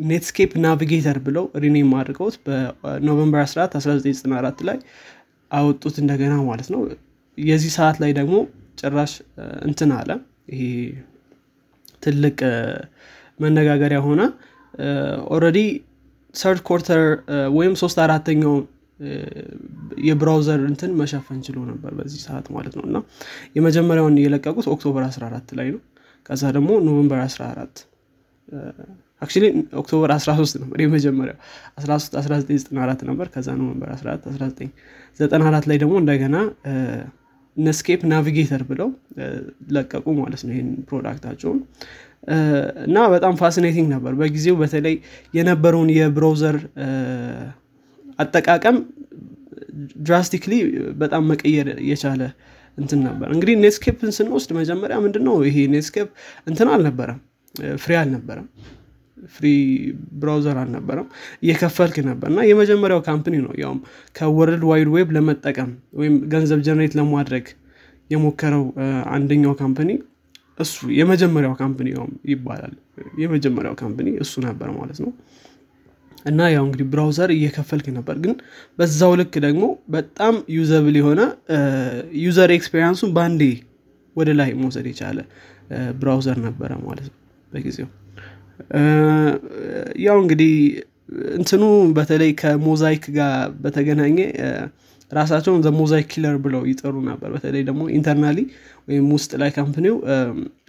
ኔትስኬፕ 0.08 0.52
ናቪጌተር 0.64 1.18
ብለው 1.26 1.44
rename 1.62 1.90
አድርገውት 2.00 2.36
በ 2.44 2.63
November 2.63 3.40
14 3.44 3.76
1994 3.80 4.62
ላይ 4.68 4.78
አወጡት 5.50 5.96
እንደገና 6.02 6.34
ማለት 6.48 6.68
ነው። 6.74 6.80
የዚህ 7.38 7.72
ሰዓት 7.76 7.96
ላይ 8.02 8.12
ደግሞ 8.18 8.36
ጭራሽ 8.80 9.12
እንትን 9.68 9.90
አለ 9.98 10.10
ይሄ 10.48 10.62
ትልቅ 12.02 12.38
መነጋገሪያ 13.40 13.98
ሆነ። 14.06 14.20
already 15.34 15.58
third 16.34 16.60
quarter 16.68 17.02
ወይም 17.56 17.74
ሶስት 17.82 17.98
አራተኛው 18.04 18.54
የ 20.08 20.20
browser 20.20 20.60
እንትን 20.68 20.90
መሸፈን 21.00 21.38
ችሎ 21.46 21.58
ነበር 21.70 21.92
በዚህ 21.98 22.20
ሰዓት 22.26 22.46
ማለት 22.56 22.74
ነው። 22.78 22.84
እና 22.88 22.96
የመጀመሪያውን 23.56 24.16
የለቀቁት 24.24 24.66
October 24.74 25.02
14 25.08 25.56
ላይ 25.58 25.68
ነው። 25.74 25.80
ከዛ 26.26 26.42
ደግሞ 26.56 26.70
November 26.86 27.20
14 27.24 27.82
actually 29.22 29.44
October 29.80 30.10
13 30.16 30.60
ነበር 30.62 30.78
የመጀመሪያው። 30.84 31.38
13 31.78 32.16
1994 32.20 33.04
ነበር። 33.10 33.26
ከዛ 33.34 33.48
November 33.60 33.90
14 33.94 34.28
1994 34.32 35.68
ላይ 35.70 35.78
ደግሞ 35.84 35.94
እንደገና 36.02 36.36
Netscape 37.56 38.00
Navigator 38.12 38.62
ብለው 38.70 38.88
ለቀቁ 39.74 40.06
ማለት 40.18 40.42
ነው 40.46 40.52
ይህን 40.54 40.70
product 40.88 41.19
ኣቸውን 41.19 41.58
እና 42.86 42.98
በጣም 43.14 43.34
fascinating 43.40 43.88
ነበር። 43.94 44.12
በጊዜው 44.20 44.56
በተለይ 44.60 44.94
የነበረውን 45.34 45.90
የ 45.96 46.09
browser 46.09 46.56
አጠቃቀም 48.18 48.76
drastically 50.02 50.54
በጣም 50.98 51.22
መቀየር 51.30 51.68
የቻለ 51.90 52.22
እንትን 52.78 53.00
ነበር። 53.06 53.28
እንግዲህ 53.34 53.54
Netscape 53.62 54.02
ን 54.02 54.12
ስንወስድ 54.16 54.50
መጀመሪያ 54.58 54.96
ምንድነው 55.04 55.36
ይሄ 55.48 55.66
Netscape 55.74 56.08
እንትን 56.46 56.68
አልነበረም 56.74 57.18
free 57.82 57.92
አልነበረም 58.00 58.46
free 59.32 59.46
browser 60.20 60.56
አልነበረም። 60.62 61.06
እየከፈልክ 61.42 61.96
ነበር 62.08 62.28
እና 62.32 62.40
የመጀመሪያው 62.50 63.00
company 63.08 63.36
ነው 63.44 63.52
ያውም 63.62 63.80
ከ 64.16 64.30
World 64.30 64.64
Wide 64.70 64.90
Web 64.94 65.10
ለመጠቀም 65.16 65.70
ወይም 65.92 66.16
ገንዘብ 66.32 66.60
generate 66.68 66.94
ለማድረግ 67.00 67.46
የሞከረው 68.10 68.64
አንደኛው 69.14 69.54
company 69.60 69.90
እሱ 70.58 70.74
የመጀመሪያው 70.98 71.54
company 71.60 71.88
ይባላል። 72.32 72.74
የመጀመሪያው 73.22 73.74
company 73.80 74.08
እሱ 74.24 74.34
ነበር 74.46 74.68
ማለት 74.76 74.98
ነው። 75.04 75.10
እና 76.24 76.40
ያው 76.52 76.62
እንግዲህ 76.66 76.86
browser 76.92 77.30
እየከፈልክ 77.34 77.86
ነበር 77.96 78.16
ግን 78.22 78.34
በዛው 78.78 79.12
ልክ 79.20 79.34
ደግሞ 79.44 79.64
በጣም 79.94 80.34
usable 80.56 80.96
የሆነ 81.00 81.20
user 82.22 82.52
experience 82.56 82.95
ኡን 82.95 83.10
በአንዴ 83.16 83.42
ወደ 84.16 84.30
ላይ 84.40 84.50
መውሰድ 84.60 84.86
የቻለ 84.90 85.18
browser 86.00 86.38
ነበረ 86.46 86.70
ማለት 86.86 87.06
ነው 87.10 87.16
በጊዜው 87.50 87.88
ያው 90.06 90.16
እንግዲህ 90.22 90.52
እንትኑ 91.36 91.62
በተለይ 91.96 92.30
ከ 92.40 92.56
Mosaic 92.56 93.04
ጋር 93.16 93.32
በተገናኘ 93.62 94.18
ራሳቸውን 95.10 95.60
the 95.64 95.70
Mosaic 95.78 96.06
killer 96.12 96.36
ብለው 96.44 96.62
ይጠሩ 96.70 96.94
ነበር። 97.08 97.28
በተለይ 97.34 97.62
ደግሞ 97.68 97.82
internally 97.96 98.38
ወይም 98.88 99.06
ውስጥ 99.16 99.32
ላይ 99.42 99.50
company 99.56 99.96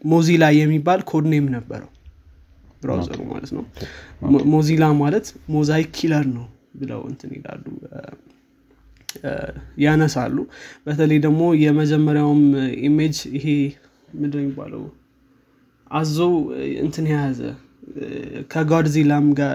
ው 0.06 0.15
Mozilla 0.15 0.46
የሚባል 0.58 1.00
codename 1.12 1.48
ነበረው 1.56 1.90
browser 2.82 3.11
ኡ 3.11 3.20
ማለት 3.32 3.52
ነው። 3.58 3.64
Mozilla 4.54 4.86
ማለት 5.02 5.26
Mosaic 5.56 5.90
killer 5.98 6.26
ነው 6.36 6.46
ብለው 6.82 7.02
እንትን 7.12 7.32
ይላሉ 7.38 7.64
ያነሳሉ። 9.84 10.38
በተለይ 10.88 11.20
ደግሞ 11.26 11.42
የመጀመሪያውም 11.64 12.42
image 12.88 13.18
ይሄ 13.38 13.48
ምንድ 14.16 14.34
የሚባለው? 14.40 14.84
አዞ 15.92 16.18
እንትን 16.84 17.06
የያዘ 17.12 17.40
ከ 18.52 18.64
Godzilla 18.64 19.13
ም 19.13 19.26
ጋር 19.40 19.54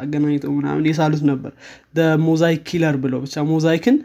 አገናኝተው 0.00 0.52
ምናምን 0.58 0.84
የሳሉት 0.90 1.22
ነበር። 1.30 1.52
Mosaic 2.24 2.62
killer 2.70 2.96
ብለው 3.02 3.20
ብቻ 3.24 3.44
Mosaic 3.50 3.85
ን 3.85 3.96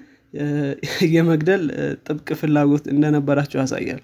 የመግደል 1.13 1.63
ጥብቅ 2.07 2.29
ፍላጎት 2.39 2.85
እንደነበራቸው 2.93 3.59
ያሳያል። 3.61 4.01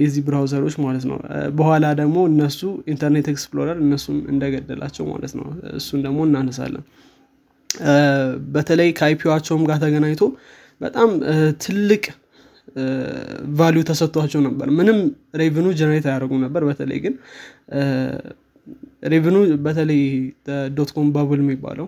የዚህ 0.00 0.22
browser 0.26 0.57
ኦች 0.57 0.74
ማለት 0.82 1.04
ነው። 1.10 1.16
በኋላ 1.56 1.86
ደግሞ 1.98 2.18
እነሱ 2.30 2.60
Internet 2.86 3.26
Explorer 3.32 3.78
እነሱም 3.82 4.18
እንደገደላቸው 4.32 5.04
ማለት 5.10 5.32
ነው። 5.38 5.46
እሱን 5.76 6.00
ደግሞ 6.06 6.20
እናነሳለን። 6.28 6.84
በተለይ 8.54 8.90
ከ 8.98 9.07
IPO 9.07 9.22
ዋቸውም 9.22 9.64
ጋር 9.70 9.78
ተገናኝቶ 9.84 10.22
በጣም 10.80 11.10
ትልቅ 11.64 12.04
value 13.58 13.82
ተሰጥቷቸው 13.88 14.40
ነበር። 14.46 14.68
ምንም 14.78 14.98
revenue 15.40 15.66
generate 15.78 16.06
አያደርጉም 16.10 16.40
ነበር። 16.44 16.62
በተለይ 16.68 16.98
ግን 17.04 17.14
revenue 19.12 19.36
በተለይ 19.64 20.00
dot-com 20.76 21.08
bubble 21.14 21.40
የሚባለው 21.42 21.86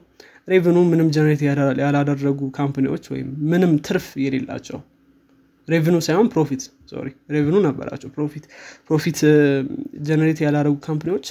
revenue 0.48 0.76
ምንም 0.90 1.08
generate 1.14 1.40
ያላደረጉ 1.82 2.40
company 2.58 2.88
ዎች 2.88 3.04
ወይም 3.12 3.30
ምንም 3.52 3.72
ትርፍ 3.86 4.06
የሌላቸው 4.24 4.78
revenue 5.68 5.96
ሳይሆን 6.06 6.26
profit 6.32 6.62
sorry 6.90 7.08
revenue 7.34 7.56
ነበራቸው። 7.64 8.08
profit 8.16 8.44
profit 8.88 9.18
generate 10.08 10.40
ያላደረጉ 10.44 10.76
company 10.86 11.12
ዎች 11.12 11.26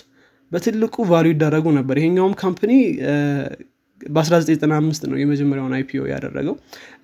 በትልቁ 0.51 0.95
value 1.09 1.25
ይደረጉ 1.31 1.65
ነበር። 1.77 1.95
ይሄኛውም 2.01 2.33
company 2.41 2.71
በ1995 4.01 5.05
ነው 5.09 5.17
የመጀመሪያውን 5.21 5.73
IPO 5.77 6.03
ያደረገው 6.11 6.55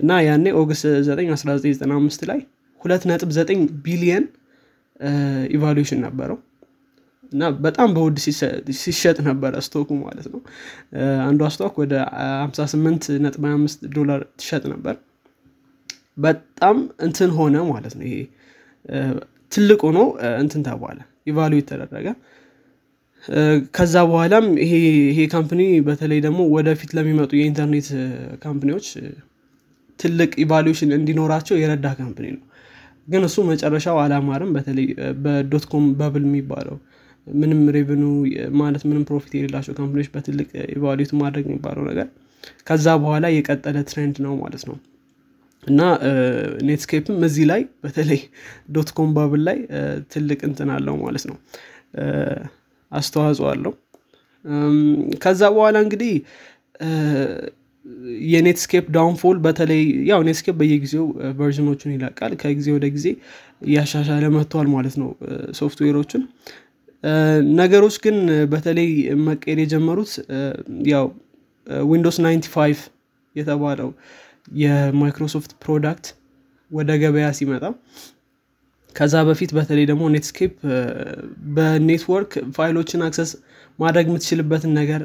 እና 0.01 0.19
ያኔ 0.27 0.45
August 0.62 0.86
9 1.01 1.27
1995 1.33 2.25
ላይ 2.31 2.39
2.9 2.81 3.53
ቢሊየን 3.86 4.25
evaluation 5.55 6.00
ነበረው 6.07 6.38
እና 7.31 7.43
በጣም 7.65 7.89
በውድ 7.95 8.17
ሲሸጥ 8.81 9.17
ነበረ 9.27 9.53
stock 9.67 9.83
ኡ 9.83 9.89
ማለት 10.01 10.27
ነው። 10.33 10.39
አንዷ 11.27 11.50
stock 11.55 11.75
ወደ 11.83 11.93
58 12.41 13.07
ነጥብ 13.25 13.43
25 13.50 13.88
ዶላር 13.95 14.21
ትሸጥ 14.39 14.63
ነበር። 14.74 14.95
በጣም 16.17 16.77
እንትን 17.07 17.29
ሆነ 17.38 17.57
ማለት 17.71 17.93
ነው 18.00 18.05
ይሄ። 18.10 18.17
ትልቅ 19.51 19.79
ሆኖ 19.88 20.00
እንትን 20.41 20.62
ተባለ 20.67 20.98
evaluate 21.27 21.65
ተደረገ 21.71 22.07
ከዛ 23.75 23.96
በኋላም 24.10 24.46
ይሄ 24.63 25.18
company 25.34 25.62
በተለይ 25.88 26.20
ደግሞ 26.25 26.42
ወደፊት 26.56 26.92
ለሚመጡ 26.98 27.32
የኢንተርኔት 27.40 27.90
company 28.43 28.72
ዎች 28.72 28.88
ትልቅ 30.00 30.32
evaluation 30.43 30.91
እንዲኖራቸው 30.98 31.56
የረዳ 31.62 31.88
company 32.00 32.27
ነው። 32.36 32.42
ግን 33.08 33.24
እሱ 33.28 33.38
መጨረሻው 33.50 33.98
አላማርም። 34.04 34.51
በተለይ 34.58 34.88
በ 35.24 35.37
dot-com 35.37 35.86
bubble 36.00 36.25
የሚባለው 36.28 36.78
ምንም 37.28 37.60
revenue 37.75 38.03
ማለት 38.62 38.84
ምንም 38.90 39.04
profit 39.10 39.34
የሌላቸው 39.38 39.74
company 39.79 39.97
ዎች 39.97 40.08
በትልቅ 40.13 40.48
evaluate 40.75 41.12
ማድረግ 41.22 41.46
የሚባለው 41.50 41.84
ነገር 41.90 42.08
ከዛ 42.68 42.88
በኋላ 43.04 43.25
የቀጠለ 43.34 43.78
trend 43.89 44.15
ነው 44.25 44.34
ማለት 44.42 44.63
ነው። 44.70 44.78
እና 45.63 45.82
Netscape 46.67 47.09
ም 47.09 47.20
እዚህ 47.28 47.46
ላይ 47.51 47.62
በተለይ 47.84 48.22
dot-com 48.72 49.10
bubble 49.17 49.41
ላይ 49.48 49.58
ትልቅ 50.13 50.40
እንትን 50.50 50.70
አለው 50.75 50.96
ማለት 51.04 51.25
ነው 51.30 51.38
አስተዋጽኦ 52.91 53.48
አለው። 53.51 53.74
ከዛ 55.24 55.41
በኋላ 55.55 55.77
እንግዲህ 55.86 56.13
የ 58.31 58.42
Netscape 58.42 58.86
downfall 58.96 59.38
በተለይ 59.45 59.81
ያው 60.10 60.21
Netscape 60.27 60.55
በየጊዜው 60.60 61.05
version 61.39 61.69
ኦቹን 61.69 61.93
ይለቃል። 61.95 62.33
ከጊዜ 62.41 62.67
ወደ 62.75 62.86
ጊዜ 62.95 63.07
እያሻሻለ 63.67 64.25
መጥተዋል 64.36 64.67
ማለት 64.75 64.95
ነው 65.01 65.10
ሶፍትዌሮችን 65.60 66.24
ነገሮች 67.60 67.95
ግን 68.03 68.17
በተለይ 68.51 68.89
መቀየር 69.27 69.60
የጀመሩት 69.63 70.12
ያው 70.93 71.05
Windows 71.88 72.17
95 72.21 72.89
የተባለው 73.36 73.89
የ 74.62 74.78
Microsoft 74.78 75.51
product 75.63 76.05
ወደ 76.71 76.91
ገበያ 77.01 77.27
ሲመጣ 77.38 77.63
ከዛ 78.95 79.15
በፊት 79.27 79.51
በተለይ 79.57 79.86
ደግሞ 79.91 80.03
Netscape 80.15 80.53
በ 81.55 81.72
network 81.72 82.31
file 82.58 82.76
ኦችን 82.76 83.03
access 83.08 83.31
ማድረግ 83.79 84.05
የምትችልበትን 84.10 84.71
ነገር 84.79 85.01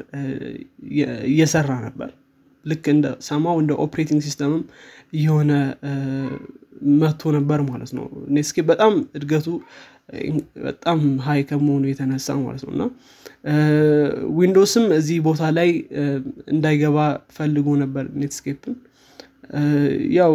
እየሰራ 1.31 1.71
ነበር። 1.85 2.09
ልክ 2.65 2.85
እንደ 2.93 3.07
somehow 3.27 3.57
እንደ 3.61 3.73
operating 3.83 4.21
system 4.27 4.54
ም 4.54 4.63
እየሆነ 5.13 5.51
መጥቶ 7.01 7.31
ነበር 7.37 7.59
ማለት 7.69 7.91
ነው። 7.97 8.05
Netscape 8.35 8.65
በጣም 8.71 8.93
እድገቱ 9.17 9.47
በጣም 10.65 10.99
high 11.25 11.41
ከመሆኑ 11.49 11.83
የተነሳ 11.89 12.35
ማለት 12.43 12.63
ነው። 12.67 12.73
እና 12.75 12.83
Windows 14.37 14.74
ም 14.74 14.85
እዚህ 14.97 15.17
ቦታ 15.27 15.43
ላይ 15.57 15.69
እንዳይገባ 16.53 16.97
ፈልጎ 17.37 17.67
ነበር 17.83 18.05
Netscape 18.21 18.64
ን 18.64 18.75
ያው 20.17 20.33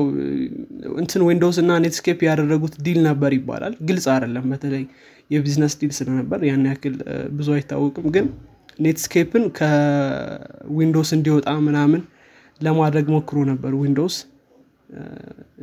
እንትን 1.00 1.22
Windows 1.26 1.56
እና 1.62 1.72
Netscape 1.84 2.20
ያደረጉት 2.28 2.74
deal 2.86 3.00
ነበር 3.08 3.32
ይባላል። 3.38 3.74
ግልጽ 3.88 4.06
አይደለም። 4.14 4.46
በተለይ 4.52 4.84
የ 5.30 5.39
business 5.39 5.74
deal 5.80 5.92
ስለነበር 5.98 6.40
ያን 6.48 6.64
ያክል 6.70 6.94
ብዙ 7.36 7.48
አይታወቅም። 7.56 8.06
ግን 8.16 8.26
Netscape 8.78 9.31
ን 9.31 9.44
ከ 9.58 9.92
Windows 9.92 11.10
እንዲወጣ 11.16 11.48
ምናምን 11.66 12.02
ለማድረግ 12.60 13.06
ሞክሮ 13.14 13.38
ነበር 13.52 13.72
Windows 13.80 14.16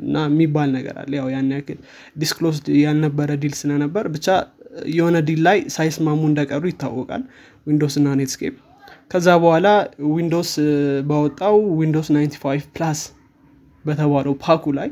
እና 0.01 0.15
የሚባል 0.29 0.69
ነገር 0.77 0.95
አለ። 1.01 1.11
ያው 1.19 1.27
ያን 1.33 1.51
ያክል 1.55 1.77
disclosed 2.21 2.65
ያልነበረ 2.83 3.29
deal 3.43 3.53
ስለነበር 3.59 4.05
ብቻ 4.15 4.27
የሆነ 4.95 5.17
deal 5.27 5.39
ላይ 5.47 5.59
ሳይስማሙ 5.75 6.21
እንደቀሩ 6.29 6.63
ይታወቃል 6.71 7.23
Windows 7.67 7.95
እና 7.99 8.09
Netscape 8.19 8.55
ከዛ 9.11 9.27
በኋላ 9.43 9.67
Windows 10.11 10.51
ባወጣው 11.09 11.55
Windows 11.79 12.09
95 12.13 12.67
Plus 12.75 12.99
በተባለው 13.89 14.35
pack 14.45 14.64
ኡ 14.64 14.73
ላይ 14.79 14.89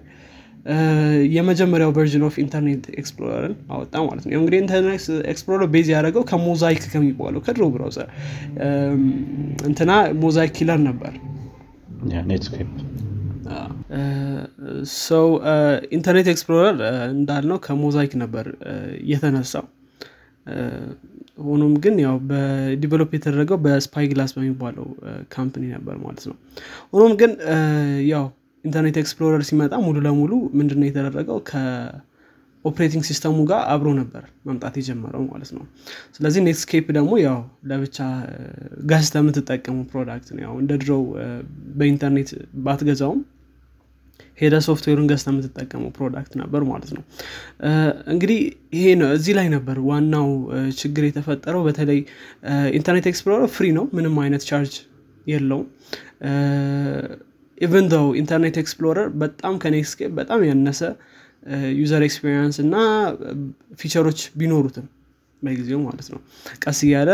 የመጀመሪያው 1.36 1.92
version 1.98 2.24
of 2.28 2.36
Internet 2.44 2.86
Explorer 3.00 3.43
ን 3.43 3.54
አወጣ 3.74 3.94
ማለት 4.08 4.24
ነው። 4.26 4.34
እንግዲህ 4.40 4.58
Internet 4.64 5.04
Explorer 5.32 5.70
base 5.76 5.88
ያደረገው 5.94 6.24
ከ 6.32 6.45
Mosaic 6.45 6.84
ከሚባለው 6.94 7.42
ከድሮ 7.46 7.66
browser 7.76 8.10
እንትና 9.70 9.92
Mosaic 10.24 10.52
killer 10.58 10.82
ነበር። 10.90 11.14
so 15.02 15.28
Internet 15.92 16.28
Explorer 16.34 16.76
እንዳልነው 17.14 17.60
ከ 17.66 17.78
Mosaic 17.78 18.14
ነበር 18.24 18.46
የተነሳው። 19.12 19.66
ሆኖም 21.46 21.74
ግን 21.84 21.96
ያው 22.04 22.16
በ 22.30 22.48
develop 22.48 23.12
የተደረገው 23.16 23.58
በ 23.64 24.06
Spyglass 24.12 24.32
በሚባለው 24.36 24.86
company 25.34 25.64
ነበር 25.76 25.96
ማለት 26.04 26.24
ነው። 26.30 26.36
ሆኖም 26.94 27.14
ግን 27.22 27.32
ያው 28.12 28.26
Internet 28.64 28.98
Explorer 29.02 29.42
ሲመጣ 29.50 29.74
ሙሉ 29.86 29.98
ለሙሉ 30.06 30.32
ምንድነው 30.60 30.88
የተደረገው? 30.88 31.38
ከ 31.50 31.78
operating 31.78 33.04
system 33.10 33.31
ኡ 33.31 33.38
ጋር 33.50 33.62
አብሮ 33.74 33.88
ነበር 34.00 34.24
መምጣት 34.48 34.76
የጀመረው 34.80 35.24
ማለት 35.32 35.52
ነው። 35.58 35.64
ስለዚህ 36.16 36.42
Netscape 36.48 36.86
ደግሞ 36.98 37.12
ያው 37.24 37.40
ለብቻ 37.70 37.98
ገዝተ 38.92 39.16
የምትጠቀሙ 39.22 39.78
product 39.92 40.30
ነው። 40.36 40.42
ያው 40.46 40.54
እንደ 40.62 40.74
ድሮው 40.84 41.04
በኢንተርኔት 41.78 42.32
ባትገዛውም 42.66 43.22
ሄደ 44.40 44.56
ሶፍትዌሩን 44.66 45.08
ገዝተ 45.10 45.28
የምትጠቀመው 45.32 45.90
product 45.96 46.34
ነበር 46.42 46.62
ማለት 46.72 46.92
ነው። 46.96 47.04
እንግዲህ 48.14 48.40
ይሄ 48.74 48.86
ነው። 49.00 49.10
እዚህ 49.16 49.34
ላይ 49.40 49.48
ነበር 49.56 49.78
ዋናው 49.88 50.28
ችግር 50.80 51.04
የተፈጠረው። 51.08 51.64
በተለይ 51.68 52.00
Internet 52.80 53.08
Explorer 53.12 53.50
free 53.56 53.68
ነው። 53.78 53.86
ምንም 53.98 54.18
አይነት 54.26 54.44
ቻርጅ 54.50 54.76
የለውም 55.28 55.66
even 57.58 57.88
ው 58.00 58.10
Internet 58.22 58.58
Explorer 58.62 59.08
በጣም 59.22 59.56
ከ 59.64 59.73
Netscape 59.73 60.12
በጣም 60.18 60.42
ያነሰ 60.48 60.82
user 61.80 62.02
experience 62.08 62.58
እና 62.64 62.76
feature 63.80 64.07
ኦች 64.07 64.22
ቢኖሩትም 64.40 64.86
በጊዜው 65.42 65.80
ማለት 65.84 66.08
ነው። 66.14 66.20
ቀስ 66.64 66.80
እያለ 66.86 67.10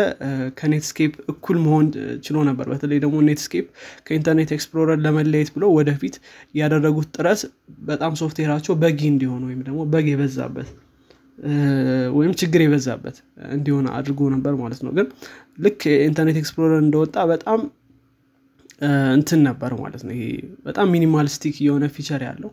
ከ 0.59 0.70
Netscape 0.70 1.13
እኩል 1.31 1.57
መሆን 1.65 1.87
ችሎ 2.25 2.37
ነበር። 2.49 2.65
በተለይ 2.71 2.99
ደግሞ 3.03 3.17
Netscape 3.27 3.65
ከ 4.07 4.16
Internet 4.16 4.51
Explorer 4.57 4.99
ለመለየት 5.05 5.49
ብሎ 5.55 5.65
ወደፊት 5.77 6.15
ያደረጉት 6.55 7.09
ጥረት 7.17 7.41
በጣም 7.89 8.13
software 8.21 8.50
ኣቸው 8.50 8.75
buggy 8.83 9.01
እንዲሆን 9.11 9.43
ወይም 9.49 9.61
ደግሞ 9.67 9.81
bug 9.93 10.07
የበዛበት 10.13 10.69
ወይም 12.15 12.33
ችግር 12.41 12.61
የበዛበት 12.63 13.15
እንዲሆን 13.51 13.85
አድርጎ 13.95 14.29
ነበር 14.33 14.53
ማለት 14.59 14.81
ነው። 14.85 14.91
ግን 14.97 15.07
ልክ 15.59 15.79
Internet 16.07 16.37
Explorer 16.41 16.79
እንደወጣ 16.83 17.15
በጣም 17.31 17.61
እንትን 19.15 19.39
ነበር 19.47 19.71
ማለት 19.81 20.01
ነው። 20.05 20.13
ይሄ 20.15 20.25
በጣም 20.65 20.87
minimalistic 20.95 21.55
የሆነ 21.65 21.85
feature 21.95 22.21
ያለው 22.27 22.51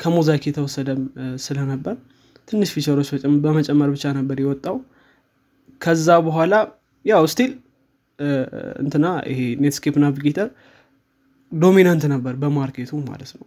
ከ 0.00 0.11
Mosaic 0.11 0.44
የተወሰደም 0.48 1.00
ስለነበር 1.44 1.96
ትንሽ 2.48 2.70
feature 2.74 2.96
ኦች 2.96 3.08
በመጨመር 3.44 3.90
ብቻ 3.94 4.04
ነበር 4.18 4.36
የወጣው። 4.42 4.76
ከዛ 5.80 6.08
በኋላ 6.26 6.54
ያው 7.04 7.24
still 7.32 7.52
እንትና 8.82 9.06
ይሄ 9.30 9.40
Netscape 9.62 9.94
Navigator 10.02 10.48
dominant 11.52 12.04
ነበር 12.12 12.34
በ 12.42 12.54
market 12.54 12.88
ኡ 12.88 13.00
ማለት 13.08 13.30
ነው። 13.38 13.46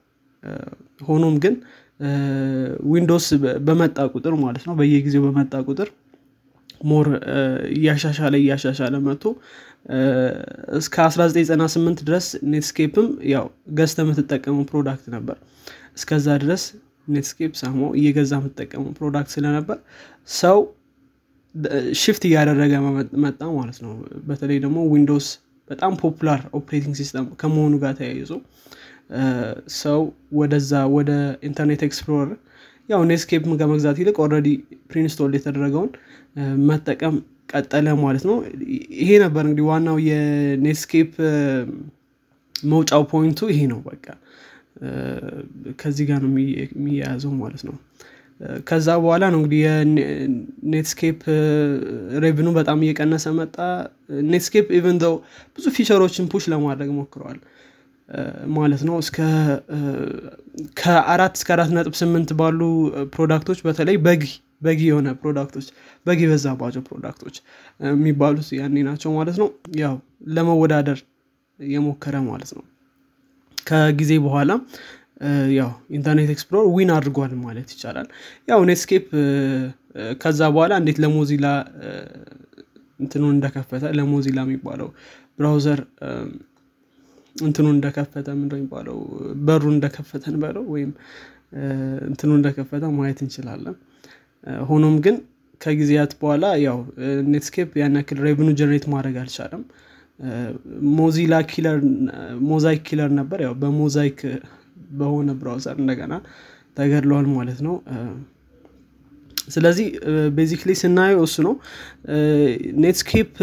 ሆኖም 1.02 1.36
ግን 1.44 1.54
Windows 2.90 3.28
በመጣ 3.68 3.98
ቁጥር 4.14 4.34
ማለት 4.42 4.64
ነው 4.68 4.74
በየጊዜው 4.80 5.24
በመጣ 5.28 5.54
ቁጥር 5.70 5.90
more 6.84 7.08
እያሻሻለ 7.76 8.34
እያሻሻለ 8.42 8.96
መጥቶ 9.08 9.24
እስከ 10.80 10.96
1998 11.08 12.04
ድረስ 12.08 12.28
Netscape 12.52 12.97
ም 12.97 13.08
ያው 13.34 13.46
ገዝተህ 13.78 14.00
የምትጠቀመው 14.06 14.64
product 14.72 15.06
ነበር። 15.16 15.38
እስከዛ 15.98 16.28
ድረስ 16.44 16.64
Netscape 17.08 17.54
ሳሞ 17.62 17.82
እየገዛ 18.00 18.34
የምትጠቀመው 18.40 18.92
product 19.00 19.32
ስለነበር 19.36 19.78
ሰው 20.40 20.60
shift 22.00 22.24
እያደረገ 22.30 22.74
መጣ 23.26 23.42
ማለት 23.58 23.78
ነው። 23.86 23.92
በተለይ 24.30 24.58
ደግሞ 24.66 24.80
Windows 24.94 25.28
በጣም 25.70 25.94
popular 26.02 26.42
operating 26.60 26.96
system 27.00 27.28
ከመሆኑ 27.42 27.74
ጋር 27.84 27.94
ተያይዞ 28.00 28.32
ሰው 29.78 30.02
ወደዛ 30.40 30.74
ወደ 30.96 31.12
Internet 31.50 31.82
Explorer 31.88 32.32
ያው 32.90 33.02
Netscape 33.10 33.44
ከመግዛት 33.62 33.98
ይልቅ 34.02 34.18
already 34.24 34.48
preinstall 34.92 35.32
የተደረገውን 35.38 35.90
መጠቀም 36.70 37.16
ቀጠለ 37.52 37.88
ማለት 38.04 38.24
ነው። 38.30 38.38
ይሄ 39.02 39.10
ነበር 39.24 39.44
እንግዲህ 39.48 39.66
ዋናው 39.70 39.98
የ 40.08 40.29
Netscape 40.29 41.12
መውጫው 42.56 43.04
point 43.12 43.32
ኡ 43.32 43.40
ይሄ 43.52 43.60
ነው 43.72 43.80
በቃ። 43.88 44.06
ከዚህ 45.82 46.06
ጋር 46.10 46.20
ነው 46.24 46.32
የሚያያዘው 46.34 47.34
ማለት 47.42 47.62
ነው። 47.68 47.76
ከዛ 48.70 48.88
በኋላ 49.04 49.26
ነው 49.34 49.40
እንግዲህ 49.42 49.60
የ 49.64 49.95
Netscape 49.95 51.20
revenue 52.24 52.48
በጣም 52.58 52.80
እየቀነሰ 52.86 53.26
መጣ። 53.38 53.56
Netscape 54.32 54.68
even 54.80 54.98
ብዙ 55.58 55.66
feature 55.78 56.04
ኦችን 56.04 56.26
push 56.34 56.46
ለማድረግ 56.54 56.90
ሞክረዋል 56.98 57.40
ማለት 58.56 58.82
ነው። 58.88 58.96
እስከ 59.04 59.18
ከአራት 60.80 61.34
እስከ 61.38 61.50
አራት 61.56 61.72
ነጥብ 61.78 61.96
ስምንት 62.02 62.30
ባሉ 62.40 62.60
product 63.16 63.44
ኦች 63.44 63.60
በተለይ 63.68 63.98
buggy 64.06 64.24
buggy 64.62 64.82
የሆነ 64.90 65.08
product 65.22 65.50
ኦች 65.50 65.66
bug 66.06 66.20
የበዛባቸው 66.26 66.82
product 66.90 67.19
ኦች 67.19 67.36
የሚባሉት 67.90 68.50
ያኔ 68.60 68.84
ናቸው 68.88 69.10
ማለት 69.18 69.38
ነው። 69.42 69.50
ያው 69.82 69.96
ለመወዳደር 70.36 71.00
የሞከረ 71.60 72.16
ማለት 72.30 72.52
ነው። 72.58 72.64
ከጊዜ 73.68 74.12
በኋላ 74.26 74.52
ያው 75.58 75.70
Internet 75.98 76.30
Explorer 76.34 76.66
win 76.76 76.90
አድርጓል 76.96 77.34
ማለት 77.46 77.68
ይቻላል። 77.76 78.08
ያው 78.48 78.62
Netscape 78.70 79.06
ከዛ 80.22 80.42
በኋላ 80.54 80.74
እንዴት 80.82 80.98
ለ 81.04 81.14
Mozilla 81.14 81.48
እንትኑን 83.00 83.34
እንደከፈተ 83.36 83.84
ለ 83.98 84.07
Mozilla 84.07 84.40
የሚባለው 84.46 84.90
browser 85.38 85.80
እንትኑ 87.36 87.68
እንደከፈተ 87.76 88.28
ምንድ 88.40 88.52
የሚባለው? 88.56 88.98
በሩ 89.48 89.64
እንደከፈተን 89.74 90.36
በለው 90.44 90.66
ወይም 90.76 90.92
እንትኑ 92.10 92.32
እንደከፈተ 92.40 92.84
ማየት 92.98 93.20
እንችላለን። 93.26 93.76
ሆኖም 94.70 94.96
ግን 95.06 95.16
ከጊዜያት 95.62 96.12
በኋላ 96.22 96.46
ያው 96.66 96.78
Netscape 97.34 97.70
ያን 97.82 97.98
ያክል 98.00 98.18
revenue 98.26 98.50
generate 98.60 98.86
ማድረግ 98.94 99.16
አልቻለም። 99.22 99.62
Mozilla 100.98 101.36
killer 101.52 101.78
Mosaic 102.50 102.82
killer 102.90 103.10
ነበር። 103.20 103.40
ያው 103.46 103.54
በ 103.62 103.76
Mosaic 103.76 104.20
በሆነ 104.94 105.30
browser 105.40 105.78
እንደገና 105.84 106.14
ተገድለዋል 106.78 107.28
ማለት 107.36 107.60
ነው። 107.68 107.76
ስለዚህ 109.48 109.88
basically 110.38 110.72
ስናየው 110.82 111.22
እሱ 111.28 111.36
ነው። 111.48 111.56
Netscape 112.84 113.34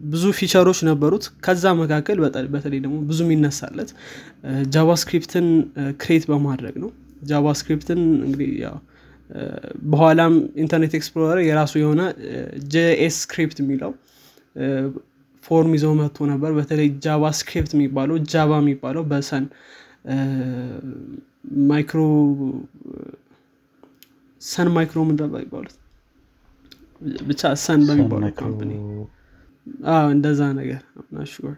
ብዙ 0.00 0.24
feature 0.38 0.63
ኦች 0.63 0.78
ነበሩት። 0.88 1.24
ከዛ 1.44 1.72
መካከል 1.80 2.18
በተለይ 2.54 2.80
ደግሞ 2.84 2.96
ብዙ 3.08 3.18
የሚነሳለት 3.26 3.90
JavaScript 4.74 5.34
ን 5.34 5.46
create 6.02 6.24
በማድረግ 6.30 6.76
ነው። 6.84 6.90
JavaScript 7.30 7.87
ን 7.87 7.98
እንግዲህ 8.26 8.50
ያው 8.64 8.76
በኋላም 9.90 10.32
Internet 10.62 10.92
Explorer 10.98 11.40
የራሱ 11.44 11.74
የሆነ 11.80 12.02
JScript 12.72 13.58
የሚለው 13.62 13.92
form 15.44 15.72
ይዘው 15.76 15.92
መጥቶ 16.00 16.26
ነበር። 16.32 16.50
በተለይ 16.56 16.88
JavaScript 17.04 17.72
የሚባለው 17.76 18.16
Java 18.32 18.50
የሚባለው 18.62 19.04
በ 19.10 19.24
Sun 19.24 19.44
Micro 21.70 22.00
Sun 24.42 24.68
Micro 24.74 25.00
ምንድነው 25.08 25.40
ይባሉት 25.44 25.76
ብቻ 27.28 27.42
Sun 27.64 27.80
በሚባለው 27.88 28.30
company 28.38 28.72
እንደዛ 30.12 30.40
ነገር 30.58 30.80
sure 31.32 31.56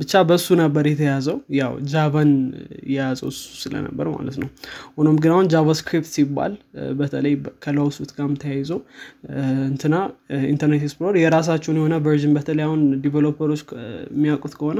ብቻ 0.00 0.12
በሱ 0.28 0.46
ነበር 0.60 0.84
የተያዘው። 0.88 1.36
ያው 1.58 1.72
Java 1.92 2.17
ን 2.17 2.30
የያዘው 2.90 3.28
እሱ 3.32 3.40
ስለነበር 3.62 4.06
ማለት 4.12 4.36
ነው። 4.42 4.48
ሆኖም 4.96 5.16
ግን 5.22 5.32
አሁን 5.34 5.46
JavaScript 5.52 6.10
ሲባል 6.12 6.52
በተለይ 7.00 7.34
ከለውሱት 7.64 8.10
ጋርም 8.16 8.34
ተያይዞ 8.42 8.70
እንትና 9.70 9.94
Internet 10.52 10.82
Explorer 10.82 11.16
የራሳቸውን 11.22 11.78
የሆነ 11.80 11.96
version 12.06 12.34
በተለይ 12.38 12.64
አሁን 12.68 12.82
developer 13.04 13.44
ኦች 13.44 13.62
የሚያውቁት 14.14 14.54
ከሆነ 14.60 14.78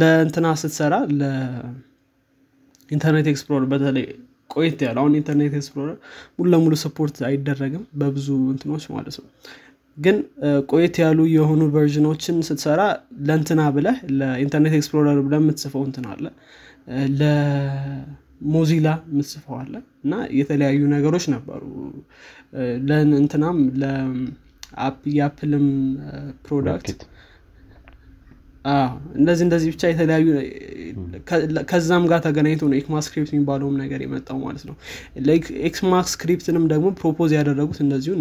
ለእንትና 0.00 0.46
ስትሰራ 0.62 0.94
ለ 1.20 1.56
Internet 1.56 2.98
Explorer 3.32 3.64
በተለይ 3.72 4.06
ቆየት 4.50 4.80
ያለ 4.84 4.96
አሁን 5.02 5.12
Internet 5.18 5.52
Explorer 5.58 5.96
ሙሉ 6.36 6.46
ለሙሉ 6.52 6.74
support 6.82 7.16
አይደረግም 7.28 7.82
በብዙ 8.00 8.28
እንትኖች 8.52 8.84
ማለት 8.94 9.16
ነው 9.20 9.26
ግን 9.96 10.16
ቆየት 10.70 10.96
ያሉ 11.02 11.20
የሆኑ 11.32 11.62
version 11.74 12.07
ኦችን 12.07 12.36
ስትሰራ 12.48 12.82
ለእንትና 13.28 13.62
ብለህ 13.74 13.96
ለ 14.18 14.29
Internet 14.29 14.74
Explorer 14.78 15.18
ብለህ 15.26 15.34
የምትጽፈው 15.40 15.82
እንትን 15.88 16.06
አለ። 16.12 16.24
ለ 17.20 17.57
Mozilla 17.57 18.88
የምትጽፈው 19.10 19.56
እና 20.04 20.14
የተለያዩ 20.38 20.82
ነገሮች 20.94 21.24
ነበሩ። 21.34 21.62
ለእንትናም 22.88 23.58
የ 25.16 25.27
Apple 25.27 25.55
ም 25.55 25.66
product 26.46 27.00
እንደዚህ 29.18 29.44
እንደዚህ 29.46 29.68
ብቻ 29.72 29.82
የተለያዩ 29.90 30.26
ከዛም 31.70 32.04
ጋር 32.10 32.20
ተገናኝቶ 32.26 32.62
ነው 32.70 32.76
ECMAScript 32.80 33.30
የሚባለውም 33.32 33.76
ነገር 33.82 34.00
የመጣው 34.04 34.38
ማለት 34.42 34.64
ነው። 34.68 34.74
ECMAScript 35.68 36.37
ንም 36.37 36.64
ደግሞ 36.72 36.88
propose 37.00 37.32
ያደረጉት 37.38 37.78
እንደዚሁ 37.84 38.12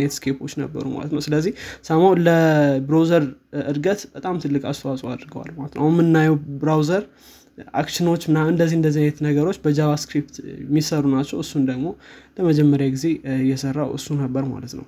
Netscape 0.00 0.36
ኦች 0.36 0.54
ነበሩ 0.62 0.84
ማለት 0.96 1.12
ነው። 1.16 1.22
ስለዚህ 1.26 1.54
ሰምሃው 1.88 2.12
ለ 2.26 2.48
browser 2.48 3.24
እድገት 3.64 4.02
በጣም 4.16 4.36
ትልቅ 4.44 4.62
አስተዋጽኦ 4.72 5.08
አድርገዋል 5.14 5.50
ማለት 5.58 5.72
ነው። 5.74 5.82
አሁን 5.82 5.94
የምናየው 5.96 6.36
browser 6.62 7.04
action 7.74 8.03
ኦች 8.03 8.22
ምናምን 8.28 8.38
እንደዚህ 8.50 8.76
እንደዚህ 8.78 9.00
አይነት 9.02 9.18
ነገሮች 9.26 9.58
በ 9.64 9.76
JavaScript 9.76 10.34
የሚሰሩ 10.64 11.04
ናቸው። 11.14 11.38
እሱን 11.44 11.64
ደግሞ 11.70 11.86
ለመጀመሪያ 12.38 12.88
ጊዜ 12.96 13.06
የሰራው 13.50 13.90
እሱ 13.98 14.08
ነበር 14.22 14.44
ማለት 14.50 14.74
ነው 14.78 14.86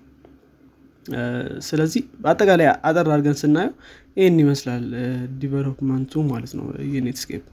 ስለዚህ 1.69 2.03
በአጠቃላይ 2.23 2.69
አጠር 2.89 3.07
አድርገን 3.09 3.39
ስናየው 3.41 3.73
ይህን 4.17 4.37
ይመስላል 4.43 4.85
development 5.43 6.11
ኡ 6.11 6.23
ማለት 6.31 6.53
ነው 6.59 6.67
የ 6.95 7.05
Netscape 7.05 7.45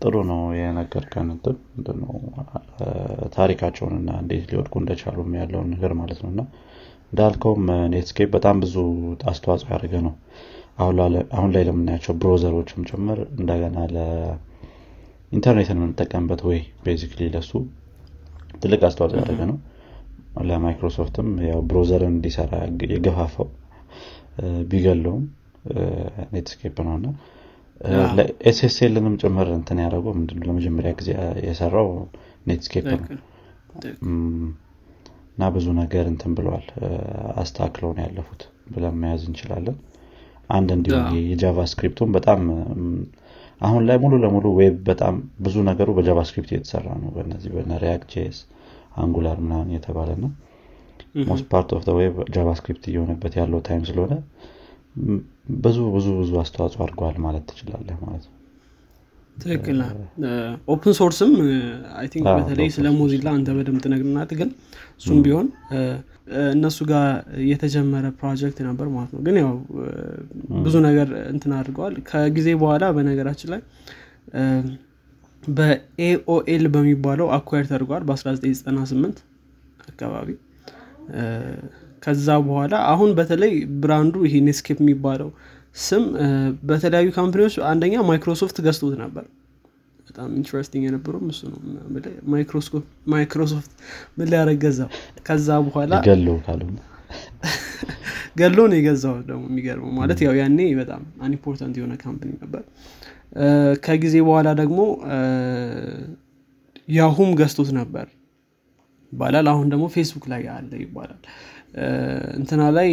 ጥሩ 0.00 0.14
ነው 0.30 0.40
የነገርከን 0.58 1.28
ምንድነው 1.74 2.14
ታሪካቸውንና 3.36 4.10
እንዴት 4.22 4.44
ሊወድቁ 4.50 4.74
እንደቻሉም 4.82 5.36
ያለውን 5.40 5.68
ነገር 5.74 5.92
ማለት 6.00 6.20
ነው። 6.24 6.30
እና 6.32 6.42
እንዳልከውም 7.12 7.62
Netscape 7.92 8.28
በጣም 8.34 8.56
ብዙ 8.64 8.74
አስተዋጽኦ 9.30 9.68
ያደረገ 9.74 9.94
ነው። 10.06 10.14
አሁን 11.34 11.50
ላይ 11.54 11.62
ለምናያቸው 11.68 12.14
browser 12.20 12.56
ኦችም 12.56 12.86
ጭምር 12.90 13.18
እንደገና 13.38 13.78
ለኢንተርኔትን 13.94 15.78
የምንጠቀምበት 15.80 16.42
ወይ 16.48 16.58
basically 16.86 17.28
ለሱ 17.34 17.50
ትልቅ 18.62 18.80
አስተዋጽኦ 18.88 19.18
ያደረገ 19.20 19.42
ነው 19.50 19.58
ለማይክሮሶፍትም 20.48 21.28
ያው 21.48 21.60
browser 21.70 22.04
ን 22.04 22.14
እንዲሰራ 22.14 22.52
የገፋፋው 22.92 23.48
ቢገለውም 24.70 25.24
Netscape 26.34 26.76
ነው 26.86 26.94
እና 26.98 27.08
ለ 28.18 28.39
SSL 28.39 28.71
ንም 28.71 29.14
ጭምር 29.22 29.48
እንትን 29.56 29.78
ያደረገው 29.82 30.12
ምንድነው? 30.16 30.44
ለመጀመሪያ 30.48 30.90
ጊዜ 30.98 31.10
የሰራው 31.46 31.88
Netscape 32.46 32.86
ነው። 32.94 33.06
እና 35.32 35.48
ብዙ 35.54 35.66
ነገር 35.80 36.04
እንትን 36.10 36.32
ብለዋል 36.38 36.66
አስተካክለው 37.42 37.90
ነው 37.96 38.02
ያለፉት 38.06 38.42
ብለን 38.72 38.96
መያዝ 39.02 39.22
እንችላለን። 39.28 39.76
አንድ 40.50 40.68
እንዲሁም 40.76 41.04
የ 41.30 41.40
JavaScript 41.40 41.90
ኡን 41.90 42.10
በጣም 42.16 42.40
አሁን 43.60 43.82
ላይ 43.88 43.96
ሙሉ 44.02 44.14
ለሙሉ 44.22 44.46
web 44.58 44.76
በጣም 44.88 45.14
ብዙ 45.44 45.56
ነገሩ 45.68 45.88
በ 45.96 46.05
JavaScript 46.05 46.50
እየተሰራ 46.52 46.86
ነው። 47.02 47.10
በነዚህ 47.16 47.50
በነ 47.56 47.72
React 47.84 48.10
JS 48.16 48.38
Angular 48.96 49.38
ምናምን 49.44 49.70
የተባለ 49.76 50.10
ነው። 50.22 50.30
most 51.28 51.46
part 51.52 51.70
of 51.76 51.84
web 51.98 52.16
JavaScript 52.34 52.84
እየሆነበት 52.90 53.32
ያለው 53.40 53.60
time 53.68 53.84
ስለሆነ 53.88 54.12
ብዙ 55.62 55.78
ብዙ 55.94 56.06
ብዙ 56.18 56.30
አስተዋጽኦ 56.42 56.80
አድርገዋል 56.84 57.16
ማለት 57.24 57.44
ትችላለህ 57.50 57.96
ማለት 58.04 58.24
ነው። 58.26 58.34
ትክክል 59.36 59.78
open 60.72 60.94
source 60.98 61.22
ም 61.22 61.30
I 61.98 62.06
think 62.12 62.26
በተለይ 62.38 62.68
ስለ 62.74 62.86
Mozilla 62.96 63.28
አንተ 63.36 63.50
በደንብ 63.56 63.78
ትነግርናት 63.84 64.30
ግን 64.40 64.48
እሱም 65.00 65.18
ቢሆን 65.26 65.46
እነሱ 66.50 66.78
ጋር 66.90 67.06
የተጀመረ 67.50 68.06
ፕሮጀክት 68.18 68.58
ነበር 68.66 68.88
ማለት 68.96 69.12
ነው። 69.14 69.20
ግን 69.26 69.36
ያው 69.40 69.52
ብዙ 70.64 70.74
ነገር 70.88 71.08
እንትን 71.32 71.52
አድርገዋል። 71.58 71.94
ከጊዜ 72.10 72.48
በኋላ 72.62 72.84
በነገራችን 72.98 73.50
ላይ 73.54 73.62
በ 75.42 75.91
AOL 75.91 76.64
በሚባለው 76.74 77.28
acquire 77.36 77.64
ተደርጓል 77.66 78.02
በ1998 78.08 79.20
አካባቢ። 79.88 80.28
ከዛ 82.02 82.26
በኋላ 82.44 82.74
አሁን 82.92 83.10
በተለይ 83.18 83.52
brand 83.82 84.05
ኡ 84.05 84.14
ይሄ 84.26 84.34
Netscape 84.46 84.78
የሚባለው 84.82 85.30
ስም 85.80 86.04
በተለያዩ 86.68 87.08
company 87.16 87.40
ዎች 87.40 87.54
አንደኛ 87.70 87.94
ማይክሮሶፍት 88.08 88.56
ገዝቶት 88.66 88.94
ነበር። 89.02 89.24
በጣም 90.06 90.30
interesting 90.38 90.84
የነበረው 90.86 91.20
እሱ 91.32 91.40
ነው 91.50 91.58
ማይክሮሶፍት 93.12 93.70
ምን 94.16 94.26
ሊያደርግ 94.32 94.58
ገዛው? 94.64 94.88
ከዛ 95.26 95.48
በኋላ 95.66 95.92
ብሎ 98.40 98.58
ነው 98.68 98.76
የገዛው። 98.78 99.14
ደግሞ 99.28 99.42
የሚገርመው 99.50 99.92
ማለት 99.98 100.18
ያው 100.26 100.34
ያኔ 100.40 100.58
በጣም 100.80 101.02
unimportant 101.22 101.74
የሆነ 101.80 101.94
company 102.02 102.30
ነበር 102.42 102.62
ከጊዜ 103.84 104.16
በኋላ 104.26 104.48
ደግሞ 104.60 104.80
ያሁም 106.92 107.30
ገዝቶት 107.40 107.70
ነበር 107.78 108.06
ይባላል። 109.12 109.46
አሁን 109.52 109.66
ደግሞ 109.72 109.84
ፌስቡክ 109.94 110.24
ላይ 110.32 110.42
አለ 110.54 110.70
ይባላል። 110.82 111.20
እንትና 112.38 112.62
ላይ 112.76 112.90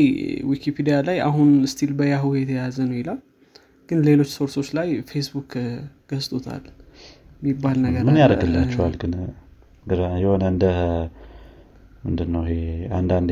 ዊኪፒዲያ 0.49 0.95
ላይ 1.07 1.17
አሁን 1.27 1.49
still 1.71 1.91
በያሁ 1.99 2.25
የተያዘ 2.39 2.77
ነው 2.89 2.97
ይላል። 3.01 3.19
ግን 3.89 3.99
ሌሎች 4.07 4.29
source 4.37 4.57
ኦች 4.57 4.69
ላይ 4.77 4.87
ፌስቡክ 5.11 5.51
ገዝቶታል 6.11 6.63
የሚባል 7.41 7.77
ነገር 7.85 8.01
ምን 8.07 8.19
ያደርግላቸዋል 8.21 8.95
ግን? 9.01 9.13
የሆነ 10.21 10.43
እንደ 10.53 10.65
ምንድነው 12.05 12.43
ይሄ 12.47 12.61
አንዳንዴ 12.97 13.31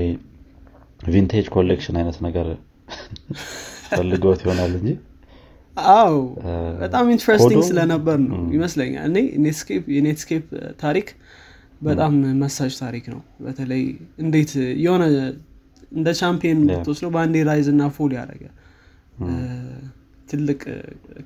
vintage 1.07 1.47
collection 1.55 1.97
አይነት 1.99 2.17
ነገር 2.27 2.47
ፈልገውት 3.97 4.39
ይሆናል 4.45 4.71
እንጂ 4.77 4.89
አዎ 5.93 6.13
በጣም 6.81 7.05
interesting 7.13 7.61
ስለነበር 7.69 8.17
ነው 8.25 8.41
ይመስለኛል። 8.53 9.05
እኔ 9.09 9.17
Netscape 9.43 9.83
የ 9.95 10.05
Netscape 10.05 10.45
ታሪክ 10.81 11.07
በጣም 11.81 12.13
መሳጭ 12.41 12.73
ታሪክ 12.81 13.05
ነው። 13.13 13.21
በተለይ 13.45 13.83
እንዴት 14.23 14.51
የሆነ 14.83 15.03
እንደ 15.91 16.09
champion 16.19 16.59
Yeah. 16.63 16.77
ብትወስደው 16.77 17.09
በአንዴ 17.13 17.35
rise 17.49 17.67
እና 17.71 17.83
fall 17.95 18.13
ያደረገ 18.17 18.43
ትልቅ 20.29 20.61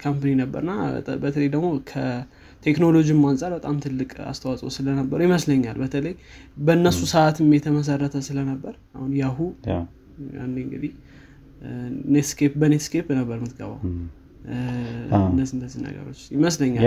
company 0.01 0.31
ነበርና 0.39 0.71
በተ- 0.95 1.17
በተለይ 1.21 1.49
ደግሞ 1.53 1.67
ከቴክኖሎጂም 1.91 3.21
አንጻር 3.29 3.51
በጣም 3.57 3.75
ትልቅ 3.85 4.11
አስተዋጽኦ 4.25 4.69
ስለነበር 4.77 5.19
ይመስለኛል። 5.25 5.77
በተለይ 5.83 6.13
በእነሱ 6.59 6.99
ሰዓትም 7.13 7.47
የተመሰረተ 7.57 8.15
ስለነበር 8.27 8.73
አሁን 8.95 9.11
ያሁ 9.21 9.37
እንግዲህ 10.57 10.91
Netscape 12.11 12.53
በ 12.61 12.71
Netscape 12.71 13.07
ነበር 13.19 13.37
የምትገባው 13.39 13.79
እነዚህ 15.29 15.53
እነዚህ 15.57 15.79
ነገሮች 15.85 16.19
ይመስለኛል 16.35 16.83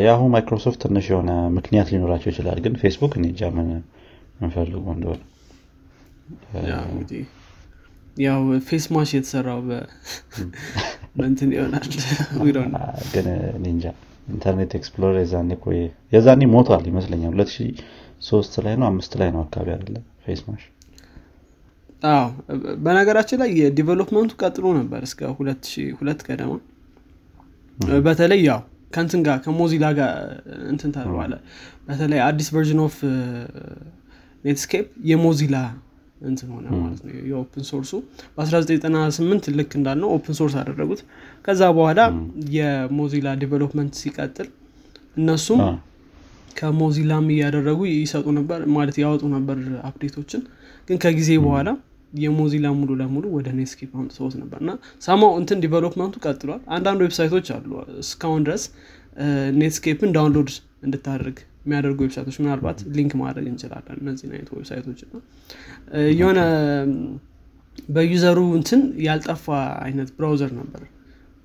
ያሁ 0.00 0.20
ማይክሮሶፍት 0.32 0.80
ትንሽ 0.82 1.06
የሆነ 1.10 1.30
ምክንያት 1.56 1.88
ሊኖራቸው 1.92 2.28
ይችላል 2.32 2.58
ግን 2.64 2.74
ፌስቡክ 2.82 3.12
እኔ 3.18 3.24
እንጃ 3.30 3.48
ምን 3.56 3.68
እንደፈለጉ 4.40 4.84
እንደሆነ። 4.94 5.20
ያው 8.18 8.40
Facemash 8.68 9.10
የተሰራው 9.16 9.60
በእንትን 11.16 11.50
ይሆናል። 11.54 11.86
ግን 13.12 13.26
እንጃ። 13.68 13.84
Internet 14.28 14.72
Explorer 14.78 15.16
የዛኔ 15.20 15.52
ቆየ 15.64 15.80
የዛኔ 16.12 16.42
ሞቷል 16.54 16.84
ይመስለኛል። 16.90 17.32
ሁለት 17.34 17.50
ሺህ 17.54 17.70
ሶስት 18.22 18.54
ላይ 18.64 18.74
ነው 18.80 18.86
አምስት 18.90 19.12
ላይ 19.20 19.30
ነው 19.34 19.40
አካባቢ 19.44 19.68
አይደለ 19.74 19.96
Facemash 20.24 20.62
አዎ 22.02 22.22
በነገራችን 22.84 23.38
ላይ 23.42 23.50
የ 23.58 23.68
development 23.68 24.22
ኡ 24.22 24.32
ቀጥሎ 24.40 24.66
ነበር 24.78 25.00
እስከ 25.08 25.30
ሁለት 25.38 25.62
ሺህ 25.72 25.88
ሁለት 25.98 26.20
ገደማ። 26.28 26.52
በተለይ 28.06 28.40
ያው 28.48 28.60
ከእንትን 28.94 29.20
ጋር 29.26 29.36
ከ 29.44 29.53
Mozilla 29.53 29.86
ጋር 29.98 30.10
እንትን 30.72 30.90
ተባለ 30.96 31.32
በተለይ 31.86 32.20
አዲስ 32.26 32.48
version 32.54 32.80
of 32.86 32.96
Netscape 34.44 34.86
የ 35.10 35.20
Mozilla 35.20 35.56
እንትን 36.22 36.48
ሆነ 36.54 36.66
ማለት 36.76 37.00
ነው። 37.04 37.12
የ 37.30 37.41
open 37.41 37.64
source 37.70 37.87
ኡ 37.87 37.92
በ1998 38.36 39.48
ልክ 39.58 39.70
እንዳልነው 39.78 40.10
open 40.16 40.34
source 40.40 40.54
አደረጉት። 40.60 41.00
ከዛ 41.46 41.62
በኋላ 41.78 42.00
የ 42.56 42.72
Mozilla 42.72 43.28
development 43.42 43.94
ሲቀጥል 44.02 44.48
እነሱም 45.16 45.62
ከ 46.56 46.69
Mozilla 46.69 47.13
ም 47.13 47.26
እያደረጉ 47.34 47.80
ይሰጡ 47.92 48.26
ነበር 48.38 48.60
ማለት 48.74 48.96
ያወጡ 49.02 49.22
ነበር 49.36 49.58
update 49.88 50.13
ኦችን። 50.13 50.42
ግን 50.88 50.98
ከጊዜ 51.04 51.30
በኋላ 51.44 51.68
የ 52.20 52.30
Mozilla 52.30 52.66
ሙሉ 52.78 52.90
ለሙሉ 53.00 53.24
ወደ 53.36 53.48
Netscape 53.58 53.92
አምጥተውት 54.00 54.34
ነበር 54.40 54.58
እና 54.64 54.72
ሳማው 55.04 55.32
እንትን 55.40 55.60
development 55.64 56.06
ኡ 56.06 56.14
ቀጥሏል። 56.24 56.60
አንዳንድ 56.76 57.00
website 57.04 57.32
ኦች 57.32 57.48
አሉ። 57.56 57.70
እስካሁን 58.02 58.42
ድረስ 58.46 58.64
Netscape 59.60 60.02
ን 60.02 60.12
download 60.16 60.50
እንድታደርግ 60.86 61.38
የሚያደርጉ 61.64 61.98
website 62.04 62.24
ኦች 62.24 62.36
ምናልባት 62.42 62.78
link 62.96 63.12
ማድረግ 63.20 63.46
እንችላለን። 63.50 63.98
እነዚህ 64.02 64.26
አይነት 64.30 64.50
website 64.56 64.84
ኦች 64.84 65.00
እና 65.06 65.14
የሆነ 66.14 66.40
በዩዘሩ 67.88 68.38
እንትን 68.58 68.80
ያልጠፋ 69.06 69.46
አይነት 69.84 70.08
ብራውዘር 70.16 70.50
ነበር 70.58 70.82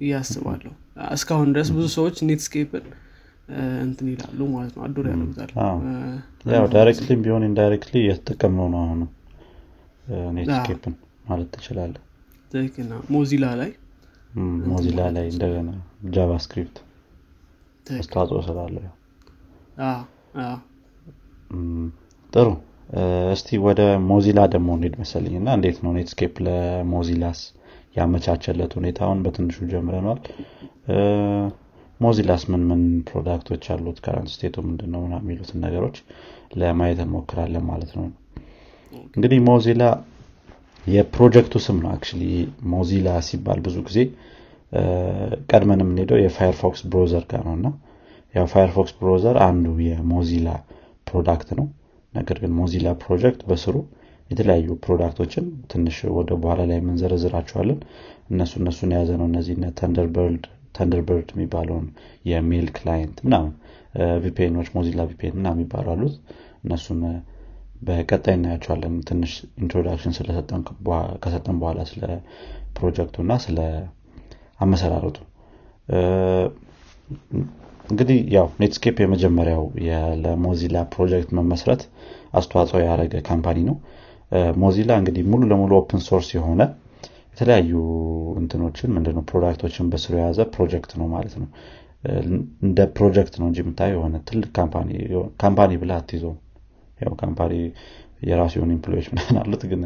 እያስባለሁ 0.02 0.72
እስካሁን 1.16 1.50
ድረስ 1.54 1.70
ብዙ 1.76 1.86
ሰዎች 1.96 2.18
ኔትስኬፕን 2.30 2.86
እንትን 3.84 4.08
ይላሉ 4.12 4.40
ማለት 4.56 4.74
ነው። 4.78 4.84
አዶር 4.86 5.06
ያደርጉታል። 5.12 5.52
ዳይሬክትሊም 6.74 7.22
ቢሆን 7.26 7.46
ኢንዳይሬክትሊ 7.48 7.96
እየተጠቀምነው 8.04 8.68
ነው 8.74 8.82
አሁኑ 8.86 9.02
ኔትስኬፕን 10.38 10.94
ማለት 11.26 11.50
ትችላለ 11.56 11.94
ትክክል 12.52 12.90
ሞዚላ 13.14 13.46
ላይ? 13.62 13.72
ሞዚላ 14.70 15.00
ላይ 15.16 15.26
እንደገና 15.32 15.70
ጃቫስክሪፕት 16.16 16.78
አስተዋጽኦ 17.86 18.40
ም፣ 21.52 21.86
ጥሩ። 22.34 22.48
እስቲ 23.34 23.58
ወደ 23.66 23.82
Mozilla 24.10 24.40
ደግሞ 24.54 24.70
እንሄድ 24.78 24.96
መሰለኝ 25.02 25.34
እና 25.40 25.50
እንዴት 25.58 25.78
ነው 25.86 25.92
Netscape 25.98 26.36
ለ 26.46 26.63
Mozilla 26.63 27.23
ስ 27.23 27.40
ያመቻቸለት 27.98 28.72
ሁኔታውን 28.80 29.20
በትንሹ 29.26 29.66
ጀምረናል 29.72 30.20
Mozilla 32.00 32.34
ስ 32.34 32.44
ምን 32.52 32.64
ምን 32.70 32.82
product 33.08 33.43
ኦች 33.43 33.64
አሉት? 33.74 33.98
current 34.06 34.30
state 34.34 34.49
ኡ 34.49 34.56
ምንድን 34.68 34.90
ነው 34.94 35.02
ምናምን 35.06 35.24
የሚሉትን 35.26 35.60
ነገሮች 35.66 35.98
ለማየት 36.56 37.00
እንሞክራለን 37.06 37.66
ማለት 37.72 37.92
ነው 37.98 38.06
እንግዲህ 39.16 39.40
Mozilla 39.48 39.84
የ 40.86 40.98
project 40.98 41.43
ኡ 41.43 41.56
ስም 41.66 41.78
ነው 41.84 41.90
actually 41.94 42.24
Mozilla 42.74 43.10
ሲባል 43.28 43.60
ብዙ 43.66 43.78
ጊዜ 43.88 44.00
ቀድመን 45.50 45.82
የምንሄደው 45.84 46.18
የ 46.22 46.35
Firefox 46.35 46.82
browser 46.92 47.24
ጋር 47.32 47.42
ነው 47.48 47.54
እና 47.60 47.68
ያው 48.34 48.46
Firefox 48.54 48.94
browser 49.00 49.38
አንዱ 49.48 49.76
የ 49.88 50.02
Mozilla 50.02 50.50
product 51.08 51.50
ነው። 51.60 51.68
ነገር 52.14 52.38
ግን 52.44 52.52
Mozilla 52.60 52.88
project 53.04 53.42
በስሩ 53.50 53.76
የተለያዩ 54.30 54.70
product 54.86 55.18
ኦችን 55.18 55.46
ትንሽ 55.72 55.98
ወደ 56.18 56.30
በኋላ 56.42 56.62
ላይ 56.70 56.78
የምንዘረዝራቸዋለን። 56.80 57.80
እነሱ 58.32 58.54
እነሱን 58.62 58.92
የያዘ 58.94 59.12
ነው 59.22 59.28
እነዚህ 59.32 59.56
Thunderbird 60.76 61.30
የሚባለውን 61.34 61.86
የ 62.32 62.44
mail 62.44 62.68
client 62.78 63.18
ምናምን 63.26 63.54
VPN 64.24 64.43
ኦች 64.43 64.68
Mozilla 64.76 65.02
VPN 65.12 65.36
ምናምን 65.38 65.48
የሚባሉ 65.56 65.88
አሉት። 65.94 66.16
እነሱን 66.66 67.00
በቀጣይ 67.82 68.36
እናያቸዋለን። 68.38 68.96
ትንሽ 69.10 69.32
introduction 69.62 70.14
ከሰጠን 71.24 71.58
በኋላ 71.62 71.80
ስለ 71.92 72.04
ፕሮጀክቱ 72.78 73.16
እና 73.26 73.34
ስለ 73.46 73.60
አመሰራረቱ። 74.60 75.18
እንግዲህ 77.90 78.18
ያው 78.36 78.48
Netscape 78.62 78.98
የመጀመሪያው 79.04 79.64
ለ 80.24 80.36
Mozilla 80.36 80.78
project 80.94 81.30
መመስረት 81.40 81.82
አስተዋጽኦ 82.34 82.80
ያደረገ 82.84 83.22
company 83.30 83.60
ነው። 83.70 83.76
Mozilla 84.62 84.92
እንግዲህ 85.02 85.24
ሙሉ 85.32 85.42
ለሙሉ 85.52 85.72
open 85.80 86.02
source 86.08 86.30
የሆነ 86.36 86.62
የተለያዩ 87.34 87.72
እንትኖችን 88.42 88.94
ምንድነው 88.96 89.24
product 89.30 89.62
ኦችን 89.62 89.90
በስሩ 89.92 90.14
የያዘ 90.20 90.40
ፕሮጀክት 90.54 90.92
ነው 91.00 91.08
ማለት 91.14 91.36
ነው። 91.42 91.48
እንደ 92.66 92.80
ፕሮጀክት 92.98 93.36
ነው 93.42 93.48
እንጂ 93.50 93.60
የምታየው 93.64 93.98
የሆነ 93.98 94.18
ትልቅ 94.28 94.50
company 95.44 95.72
ብለህ 95.82 95.94
አትይዘው 96.02 96.34
ያው 97.00 97.14
company 97.22 97.54
የራሱ 98.28 98.54
የሆኑ 98.58 98.72
employee 98.76 98.97
ዎች 98.97 99.08
ምናምን 99.12 99.38
አሉት 99.42 99.64
ግን 99.72 99.84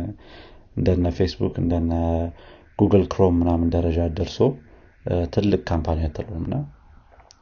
እንደነ 0.77 1.07
ፌስቡክ 1.17 1.55
እንደነ 1.61 1.93
Google 2.79 3.03
Chrome 3.13 3.35
ምናምን 3.41 3.71
ደረጃ 3.73 3.99
ደርሶ 4.17 4.37
ትልቅ 5.33 5.61
company 5.69 5.99
አትለውም 6.07 6.43
እና 6.47 6.55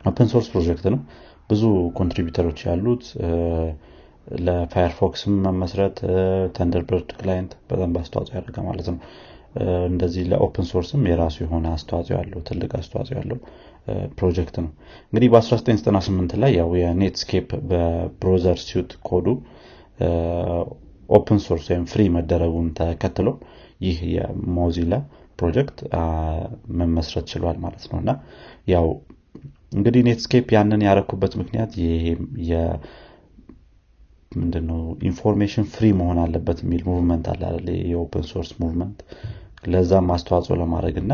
open 0.01 0.29
source 0.33 0.47
project 0.53 0.85
ነው። 0.93 0.99
ብዙ 1.49 1.61
contributor 1.99 2.43
ኦች 2.43 2.59
ያሉት 2.67 3.03
ለ 4.45 4.61
Firefox 4.61 5.17
ም 5.17 5.33
መመስረት 5.45 5.97
Thunderbird 6.57 7.09
client 7.19 7.51
በጣም 7.69 7.95
አስተዋጽኦ 8.01 8.35
ያደረገ 8.37 8.57
ማለት 8.67 8.87
ነው። 8.91 8.99
እንደዚህ 9.89 10.23
ለ 10.31 10.43
open 10.43 10.65
source 10.71 10.98
ም 10.98 11.07
የራሱ 11.09 11.37
የሆነ 11.43 11.67
አስተዋጽኦ 11.75 12.15
ያለው 12.19 12.41
ትልቅ 12.49 12.71
አስተዋጽኦ 12.79 13.15
ያለው 13.19 13.39
ፕሮጀክት 14.17 14.55
ነው 14.63 14.71
እንግዲህ 15.07 15.29
በ1998 15.33 16.35
ላይ 16.43 16.51
ያው 16.59 16.69
የ 16.81 16.95
Netscape 16.95 17.49
በ 17.69 17.89
browser 17.89 18.59
suite 18.65 18.91
code 19.09 19.21
ኡ 19.21 19.27
open 21.09 21.39
source 21.45 21.65
ወይም 21.71 21.85
free 21.91 22.01
መደረጉን 22.15 22.67
ተከትሎ 22.79 23.29
ይህ 23.85 23.97
የሞዚላ 24.15 24.93
ፕሮጀክት 25.39 25.77
መመስረት 26.79 27.25
ችሏል 27.31 27.57
ማለት 27.63 27.83
ነው 27.91 27.99
እና 28.01 28.11
ያው 28.73 28.87
እንግዲህ 29.73 30.01
ኔትስኬፕ 30.07 30.47
ያንን 30.55 30.81
ያረኩበት 30.87 31.33
ምክንያት 31.41 31.71
ምንድነው 34.31 34.79
information 35.09 35.65
free 35.73 35.85
መሆን 35.99 36.17
አለበት 36.23 36.59
የሚል 36.63 36.81
movement 36.89 37.25
አለ? 37.33 37.43
የ 37.91 38.03
open 38.03 38.25
source 38.31 38.51
movement 38.61 38.99
ለዛም 39.67 40.09
አስተዋጽኦ 40.15 40.55
ለማድረግ 40.61 40.97
እና 41.03 41.13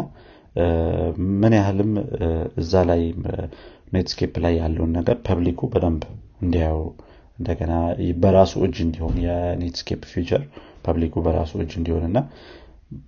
ምን 1.42 1.54
ያህልም 1.58 1.92
እዛ 2.62 2.84
ላይ 2.90 3.02
ኔትስኬፕ 3.94 4.36
ላይ 4.44 4.54
ያለውን 4.62 4.92
ነገር 4.98 5.18
public 5.28 5.58
ኡ 5.58 5.68
በደንብ 5.74 6.04
እንዲያው 6.44 6.80
እንደገና 7.40 7.74
በራሱ 8.22 8.54
እጅ 8.66 8.78
እንዲሆን 8.86 9.16
የኔትስኬፕ 9.26 10.04
feature 10.12 10.44
public 10.86 11.14
ኡ 11.14 11.24
በራሱ 11.26 11.54
እጅ 11.64 11.74
እንዲሆን 11.80 12.04
እና 12.10 12.18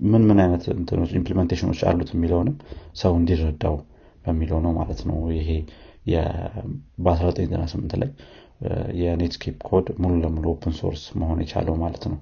ምን 0.08 0.24
ምን 0.30 0.40
አይነት 0.44 0.64
implementation 1.16 1.67
ኦች 1.67 1.82
አሉት 1.90 2.10
የሚለውንም 2.14 2.56
ሰው 3.02 3.14
እንዲረዳው 3.20 3.76
በሚለው 4.26 4.60
ነው 4.66 4.72
ማለት 4.80 5.02
ነው። 5.10 5.18
ይሄ 5.38 5.50
የ- 6.06 6.26
በ1998 7.06 7.96
ላይ 8.02 8.10
የኔትስኬፕ 9.02 9.58
ኮድ 9.70 9.88
ሙሉ 10.02 10.14
ለሙሉ 10.24 10.46
open 10.54 10.74
source 10.80 11.04
መሆን 11.20 11.40
የቻለው 11.44 11.76
ማለት 11.82 12.04
ነው 12.12 12.20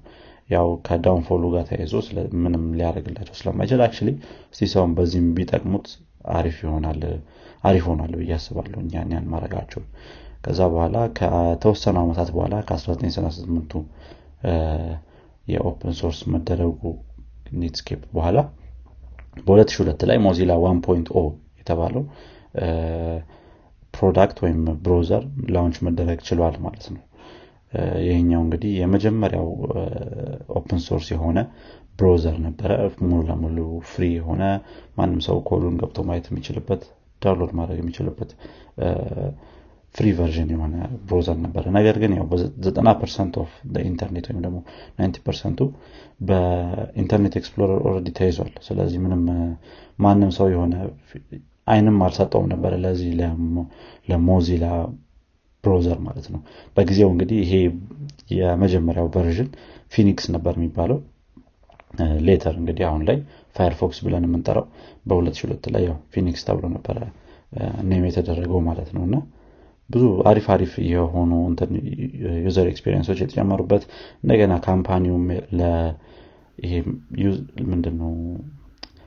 ያው 0.50 0.68
ከ 0.86 0.96
downfall 0.96 1.34
ኡ 1.34 1.44
ጋር 1.54 1.64
ተያይዞ 1.68 1.94
ምንም 2.42 2.64
ሊያደርግላቸው 2.78 3.34
ስለማይችል 3.38 3.80
actually 3.86 4.10
እስቲ 4.52 4.68
ሰውን 4.74 4.92
በዚህም 4.98 5.28
ቢጠቅሙት 5.38 5.86
አሪፍ 6.36 6.56
ይሆናል 6.64 7.00
አሪፍ 7.64 7.84
ሆናል 7.90 8.12
ብዬ 8.20 8.32
አስባለሁ 8.36 8.78
እኛን 8.84 9.12
ያን 9.14 9.26
ማድረጋቸው። 9.32 9.82
ከዛ 10.44 10.60
በኋላ 10.72 10.96
ከተወሰኑ 11.18 11.96
ዓመታት 12.04 12.28
በኋላ 12.36 12.54
ከ1998ቱ 12.68 13.72
የ 15.46 15.62
open 15.62 15.94
source 16.00 16.20
መደረጉ 16.34 16.80
ኔትስኬፕ 17.60 18.02
በኋላ 18.16 18.38
በ2002 19.46 20.06
ላይ 20.10 20.18
ሞዚላ 20.26 20.52
1.0 20.66 21.26
የተባለው 21.60 22.04
product 23.94 24.38
ወይም 24.44 24.62
browser 24.84 25.22
launch 25.54 25.76
መደረግ 25.86 26.18
ችሏል 26.28 26.56
ማለት 26.64 26.86
ነው 26.94 27.02
ይህኛው 28.04 28.40
እንግዲህ 28.44 28.72
የመጀመሪያው 28.80 29.48
open 30.58 30.80
source 30.86 31.08
የሆነ 31.14 31.38
browser 31.98 32.36
ነበረ። 32.44 32.70
ሙሉ 33.02 33.20
ለሙሉ 33.28 33.58
free 33.90 34.04
የሆነ 34.16 34.42
ማንም 34.98 35.20
ሰው 35.26 35.36
ኮዱን 35.48 35.76
ገብቶ 35.80 36.04
ማየት 36.08 36.26
የሚችልበት 36.30 36.82
download 37.22 37.52
ማድረግ 37.58 37.78
የሚችልበት 37.80 38.30
free 39.94 40.08
version 40.16 40.50
የሆነ 40.54 40.74
browser 41.06 41.36
ነበረ። 41.44 41.64
ነገር 41.76 41.96
ግን 42.02 42.12
ያው 42.16 42.24
በ90 42.30 42.92
percent 43.00 43.34
of 43.42 43.52
internet 43.84 44.26
ወይም 44.28 44.40
ደግሞ 44.46 44.58
90 44.98 45.22
percent 45.26 45.52
ኡ 45.52 45.60
በኢንተርኔት 46.28 47.34
ኤክስፕሎረር 47.40 47.80
already 47.88 48.10
ተይዟል። 48.18 48.52
ስለዚህ 48.66 48.98
ምንም 49.04 49.22
ማንም 49.98 50.32
ሰው 50.38 50.48
የሆነ 50.52 50.74
አይንም 51.66 51.96
አልሰጠውም 52.06 52.48
ነበረ። 52.52 52.72
ለዚህ 52.82 53.12
ለሞዚላ 54.08 54.66
browser 55.66 55.98
ማለት 56.06 56.26
ነው። 56.34 56.40
በጊዜው 56.76 57.10
እንግዲህ 57.12 57.38
ይሄ 57.44 57.52
የመጀመሪያው 58.36 59.08
version 59.14 59.48
ፊኒክስ 59.92 60.26
ነበር 60.34 60.54
የሚባለው። 60.58 60.98
later 62.26 62.54
እንግዲህ 62.60 62.84
አሁን 62.88 63.02
ላይ 63.08 63.18
ፋየርፎክስ 63.56 63.98
ብለን 64.06 64.24
የምንጠራው 64.26 64.64
በ2002 65.10 65.68
ላይ 65.74 65.82
ያው 65.88 65.96
ፊኒክስ 66.14 66.42
ተብሎ 66.48 66.66
ነበረ 66.74 66.96
name 67.88 68.04
የተደረገው 68.08 68.60
ማለት 68.66 68.88
ነው። 68.96 69.02
እና 69.06 69.16
ብዙ 69.90 70.04
አሪፍ 70.30 70.46
አሪፍ 70.54 70.72
የሆኑ 70.90 71.32
user 72.46 72.66
experience 72.72 73.05
ኦች 73.05 73.18
የተጨመሩበት 73.22 73.82
እንደገና 74.22 74.54
company 74.66 75.04
ውም 75.04 75.26
ምንድነው 77.70 78.12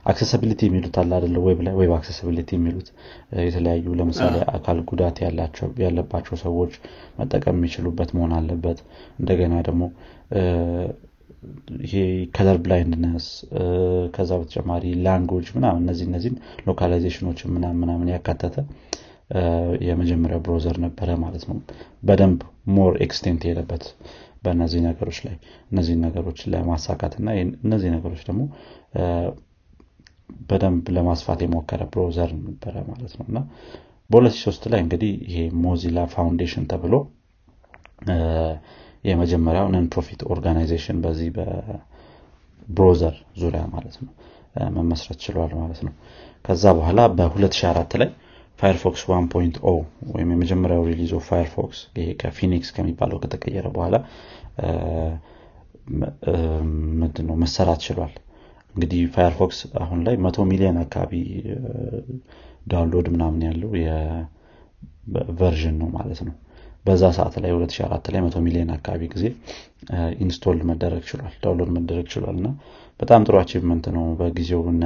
accessibility 0.05 0.61
የሚሉት 0.67 0.95
አለ 1.01 1.11
አደለ 1.17 1.35
web 1.79 1.91
accessibility 1.97 2.49
የሚሉት 2.57 2.87
የተለያዩ 3.43 3.95
ለምሳሌ 3.99 4.35
አካል 4.53 4.77
ጉዳት 4.89 5.17
ያለባቸው 5.83 6.37
ሰዎች 6.43 6.73
መጠቀም 7.19 7.57
የሚችሉበት 7.57 8.11
መሆን 8.17 8.33
አለበት። 8.37 8.79
እንደገና 9.19 9.55
ደግሞ 9.67 9.83
ይሄ 11.83 11.93
color 12.35 12.57
blindness 12.63 13.25
ከዛ 14.15 14.31
በተጨማሪ 14.39 14.85
language 15.05 15.47
ምናምን 15.57 15.83
እነዚህ 15.83 16.05
እነዚህም 16.09 16.35
localization 16.67 17.24
ኦችን 17.24 17.53
ምናምን 17.55 17.79
ምናምን 17.83 18.09
ያካተተ 18.13 18.55
የመጀመሪያው 19.87 20.41
browser 20.45 20.77
ነበረ 20.85 21.09
ማለት 21.23 21.43
ነው። 21.49 21.57
በደንብ 22.07 22.39
more 22.75 22.93
extent 23.05 23.41
የሄደበት 23.45 23.83
በእነዚህ 24.43 24.81
ነገሮች 24.87 25.17
ላይ 25.25 25.35
እነዚህ 25.71 25.95
ነገሮች 26.03 26.39
ለማሳካት 26.53 27.13
እና 27.19 27.27
እነዚህ 27.63 27.89
ነገሮች 27.95 28.21
ደግሞ 28.29 28.41
በደንብ 30.49 30.85
ለማስፋት 30.95 31.39
የሞከረ 31.43 31.81
browser 31.91 32.31
ነበረ 32.41 32.75
ማለት 32.89 33.13
ነው። 33.19 33.25
እና 33.29 33.39
በ2003 34.09 34.67
ላይ 34.71 34.79
እንግዲህ 34.83 35.11
ይሄ 35.27 35.37
ሞዚላ 35.63 35.99
ፋውንዴሽን 36.13 36.65
ተብሎ 36.71 36.93
የመጀመሪያው 39.05 39.67
non 39.73 39.85
profit 39.93 40.21
organization 40.33 40.97
በዚህ 41.03 41.29
በ 41.37 41.77
browser 41.77 43.15
ዙሪያ 43.41 43.61
ማለት 43.73 43.95
ነው 44.01 44.09
መመስረት 44.77 45.19
ችሏል 45.25 45.51
ማለት 45.59 45.79
ነው። 45.87 45.93
ከዛ 46.45 46.63
በኋላ 46.77 46.99
በ2004 47.17 47.95
ላይ 48.01 48.09
ፋየርፎክስ 48.59 49.01
1.0 49.09 49.59
ወይም 50.13 50.29
የመጀመሪያው 50.33 50.81
release 50.89 51.11
of 51.17 51.25
ፋየርፎክስ 51.29 51.79
ይሄ 51.97 52.07
ከፊኒክስ 52.21 52.69
ከሚባለው 52.77 53.19
ከተቀየረ 53.23 53.67
በኋላ 53.75 53.95
ምንድነው 56.99 57.35
መሰራት 57.43 57.81
ችሏል 57.85 58.13
እንግዲህ 58.75 59.01
ፋየርፎክስ 59.13 59.59
አሁን 59.83 59.99
ላይ 60.07 60.15
መቶ 60.25 60.37
ሚሊዮን 60.49 60.77
አካባቢ 60.83 61.13
download 62.71 63.07
ምናምን 63.13 63.41
ያለው 63.47 63.71
version 65.39 65.75
ነው 65.81 65.89
ማለት 65.95 66.19
ነው። 66.27 66.35
በዛ 66.85 67.03
ሰዓት 67.17 67.35
ላይ 67.43 67.51
2004 67.53 68.09
ላይ 68.13 68.21
መቶ 68.25 68.37
ሚሊዮን 68.45 68.69
አካባቢ 68.75 69.01
ጊዜ 69.13 69.25
install 70.23 70.59
መደረግ 70.69 71.01
ችሏል 71.09 71.33
download 71.43 71.71
መደረግ 71.77 72.05
ችሏል። 72.13 72.35
እና 72.41 72.49
በጣም 72.99 73.25
ጥሩ 73.27 73.35
achievement 73.41 73.85
ነው። 73.95 74.05
በጊዜው 74.19 74.61
እነ 74.71 74.83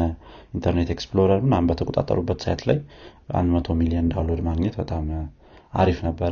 ኢንተርኔት 0.53 0.89
ኤክስፕሎረር 0.95 1.39
ምናምን 1.45 1.67
በተቆጣጠሩበት 1.69 2.39
site 2.45 2.61
ላይ 2.69 2.79
አንድ 3.33 3.49
መቶ 3.55 3.75
ሚሊዮን 3.81 4.09
download 4.13 4.41
ማግኘት 4.49 4.75
በጣም 4.81 5.05
አሪፍ 5.73 5.99
ነበረ። 6.07 6.31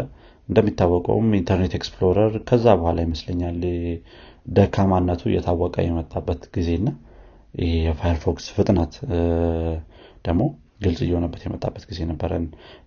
እንደሚታወቀውም 0.50 1.30
ኢንተርኔት 1.40 1.74
ኤክስፕሎረር 1.78 2.34
ከዛ 2.50 2.66
በኋላ 2.80 3.00
ይመስለኛል 3.06 3.60
ደካማነቱ 4.56 5.22
እየታወቀ 5.30 5.76
የመጣበት 5.86 6.42
ጊዜና 6.56 6.88
የፋየርፎክስ 7.84 8.46
ፍጥነት 8.56 8.94
ደግሞ 10.28 10.42
ግልጽ 10.84 11.00
እየሆነበት 11.06 11.42
የመጣበት 11.46 11.84
ጊዜ 11.90 12.00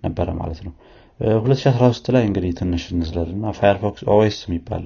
ነበረ 0.04 0.28
ማለት 0.40 0.60
ነው። 0.66 0.72
2013 1.20 2.08
ላይ 2.14 2.22
እንግዲህ 2.28 2.52
ትንሽ 2.60 2.84
እንዝለል 2.92 3.28
እና 3.34 3.52
ፋየርፎክስ 3.58 4.02
OS 4.14 4.38
የሚባል 4.46 4.84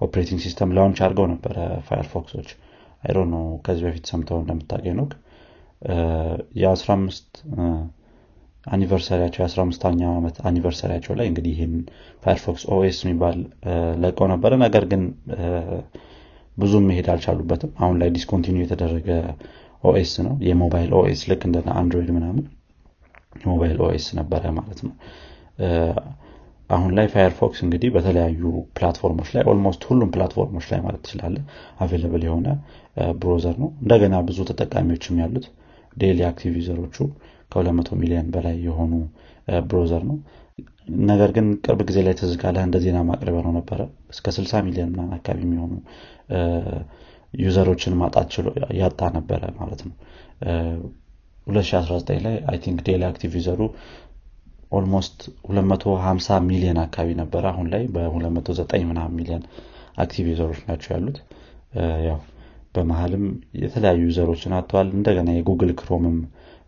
operating 0.00 0.40
system 0.44 0.74
launch 0.76 0.98
አድርገው 1.04 1.26
ነበረ 1.32 1.56
ፋየርፎክሶች 1.88 2.50
አይሮ 3.04 3.18
ነው 3.32 3.44
ከዚህ 3.66 3.84
በፊት 3.86 4.04
ሰምተው 4.10 4.38
እንደምታገኝ 4.42 4.94
ነው። 5.00 5.06
የ15 6.62 7.40
anniversary 8.66 9.11
ያቸው 9.11 9.40
የ15ኛው 9.42 10.10
ዓመት 10.16 10.36
anniversary 10.48 10.87
ያቸው 10.87 11.12
ላይ 11.18 11.26
እንግዲህ 11.30 11.52
ይህን 11.54 11.74
ፋየርፎክስ 12.22 12.64
OS 12.74 12.98
የሚባል 13.04 13.38
ለቀው 14.02 14.26
ነበረ። 14.32 14.52
ነገር 14.64 14.84
ግን 14.92 15.02
ብዙም 16.56 16.86
መሄድ 16.88 17.06
አልቻሉበትም። 17.12 17.72
አሁን 17.80 17.96
ላይ 18.00 18.08
discontinue 18.16 18.56
የተደረገ 18.62 19.08
OS 19.84 20.12
ነው። 20.24 20.34
የሞባይል 20.46 20.90
OS 20.98 21.20
ልክ 21.30 21.42
እንደ 21.48 21.58
አንድሮይድ 21.74 22.10
ምናምን 22.16 22.44
የሞባይል 23.40 23.78
OS 23.86 24.06
ነበረ 24.18 24.42
ማለት 24.56 24.80
ነው። 24.86 24.92
አሁን 26.70 26.90
ላይ 26.96 27.06
ፋየርፎክስ 27.12 27.60
እንግዲህ 27.64 27.88
በተለያዩ 27.94 28.42
platform 28.76 29.11
ኦች 29.11 29.28
ላይ 29.34 29.42
almost 29.50 29.82
ሁሉም 29.88 30.10
platform 30.14 30.49
ኦች 30.49 30.66
ላይ 30.72 30.80
ማለት 30.84 31.00
ትችላለ 31.06 31.36
available 31.80 32.22
የሆነ 32.26 32.48
browser 33.20 33.56
ነው። 33.62 33.68
እንደገና 33.82 34.16
ብዙ 34.28 34.38
ተጠቃሚዎችም 34.50 35.18
ያሉት 35.22 35.46
daily 35.96 36.20
active 36.28 36.52
user 36.60 36.78
ኦቹ 36.78 36.96
ከ200 37.52 37.98
ሚሊዮን 38.02 38.28
በላይ 38.34 38.56
የሆኑ 38.66 38.92
browser 39.66 40.02
ነው። 40.10 40.18
ነገር 41.08 41.30
ግን 41.36 41.46
ቅርብ 41.64 41.80
ጊዜ 41.88 41.98
ላይ 42.06 42.14
ትዝጋለህ 42.20 42.62
እንደ 42.66 42.76
ዜና 42.84 42.98
ማቅረቢያ 43.08 43.42
ነው 43.46 43.52
ነበረ። 43.58 43.80
እስከ 44.14 44.26
60 44.36 44.62
ሚሊዮን 44.66 44.90
ምናምን 44.94 45.12
አካባቢ 45.18 45.42
የሚሆኑ 45.44 45.72
user 47.40 47.62
ኦችን 47.62 47.94
ማጣት 48.00 48.28
ችሎ 48.34 48.46
ያጣ 48.80 49.00
ነበረ 49.16 49.42
ማለት 49.58 49.80
ነው። 49.86 49.94
2019 51.46 52.18
ላይ 52.24 52.36
I 52.50 52.58
think 52.64 52.80
daily 52.86 53.02
active 53.08 53.32
user 53.38 53.60
ኡ 54.72 54.84
almost 54.84 55.18
250 55.50 56.40
ሚሊዮን 56.50 56.78
አካባቢ 56.84 57.14
ነበረ። 57.20 57.44
አሁን 57.52 57.66
ላይ 57.72 57.82
በ209 57.94 58.84
ምናምን 58.90 59.14
ሚሊዮን 59.18 59.44
active 59.96 60.26
user 60.32 60.46
ኦች 60.46 60.60
ናቸው 60.68 60.90
ያሉት። 60.94 61.18
ያው 62.06 62.18
በመሀልም 62.74 63.24
የተለያዩ 63.62 64.00
user 64.08 64.26
ኦችን 64.26 64.52
አጥተዋል። 64.58 64.88
እንደገና 64.96 65.30
የጉግል 65.36 65.72
ክሮምም 65.80 66.18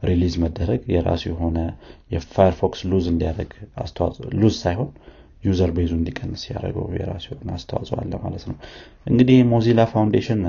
release 0.03 0.35
መደረግ 0.45 0.81
የራሱ 0.95 1.23
የሆነ 1.31 1.59
የፋየርፎክስ 2.11 2.81
lose 2.91 3.05
እንዲያደርግ 3.13 3.53
lose 4.41 4.55
ሳይሆን 4.63 4.89
user 5.43 5.71
base 5.77 5.87
ኡ 5.87 5.93
እንዲቀንስ 5.99 6.43
ያደረገው 6.49 6.87
የራሱ 6.99 7.27
የሆነ 7.31 7.51
አስተዋጽኦ 7.57 7.97
አለ 8.03 8.13
ማለት 8.25 8.45
ነው። 8.51 8.57
እንግዲህ 9.07 9.39
ሞዚላ 9.53 9.81
ፋውንዴሽን 9.93 10.43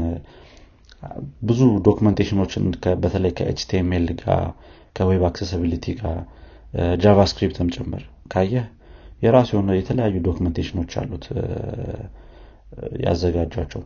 ብዙ 1.48 1.62
documentation 1.88 2.41
ኦችን 2.41 2.66
በተለይ 3.04 3.32
ከ 3.38 3.61
HTML 3.61 4.06
ጋር 4.22 4.44
ከ 4.98 5.08
web 5.08 5.24
accessibility 5.30 5.86
ጋር 6.00 6.18
JavaScript 7.04 7.57
ም 7.57 7.68
ጭምር 7.76 8.04
ካየህ 8.32 8.66
የራሱ 9.22 9.50
የሆነ 9.56 9.72
የተለያዩ 9.78 10.16
documentation 10.28 10.78
ኦች 10.78 10.94
አሉት 11.02 11.26
ያዘጋጇቸው። 13.04 13.82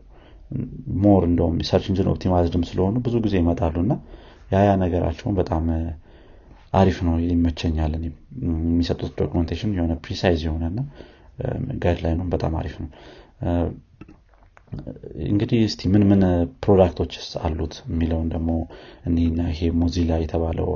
more 1.03 1.21
እንደውም 1.30 1.56
search 1.69 1.86
engine 1.91 2.10
optimized 2.12 2.54
ም 2.54 2.63
ስለሆኑ 2.70 2.96
ብዙ 3.06 3.15
ጊዜ 3.26 3.36
ይመጣሉ 3.41 3.76
እና 3.86 3.93
ያ 4.54 4.76
ነገራቸውን 4.84 5.36
በጣም 5.39 5.63
አሪፍ 6.73 6.97
ነው 7.08 7.15
ይመቸኛል። 7.25 7.93
የሚሰጡት 7.97 9.12
documentation 9.21 9.71
የሆነ 9.77 9.93
precise 10.06 10.41
የሆነና 10.47 10.80
guideline 11.84 11.99
ኡም 12.06 12.30
በጣም 12.34 12.53
አሪፍ 12.59 12.76
ነው። 12.84 12.89
እንግዲህ 15.28 15.59
እስቲ 15.68 15.82
ምን 15.91 16.03
ምን 16.09 16.22
product 16.63 16.98
ኦችስ 16.98 17.28
አሉት 17.45 17.76
የሚለውን 17.86 18.28
ደግሞ 18.34 18.49
እና 19.07 19.41
ይሄ 19.51 19.70
Mozilla 19.82 20.11
የተባለው 20.22 20.70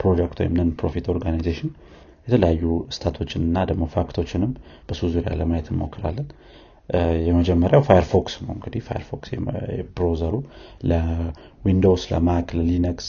ፕሮጀክት 0.00 0.38
ወይም 0.42 0.54
non-profit 0.58 1.06
organization 1.12 1.70
የተለያዩ 2.26 2.64
stat 2.94 3.13
ኦችን 3.13 3.42
እና 3.46 3.64
ደግሞ 3.70 3.84
fact 3.94 4.13
ኦችንም 4.13 4.52
በሱ 4.88 5.00
ዙሪያ 5.14 5.32
ለማየት 5.40 5.68
እንሞክራለን። 5.72 6.28
የመጀመሪያው 7.26 7.82
Firefox 7.88 8.34
ነው። 8.42 8.52
እንግዲህ 8.56 8.80
Firefox 8.86 9.30
browser 9.96 10.26
ኡ 10.26 10.34
ለዊንዶውስ 10.90 12.04
ለማክ 12.12 12.48
ለሊነክስ 12.58 13.08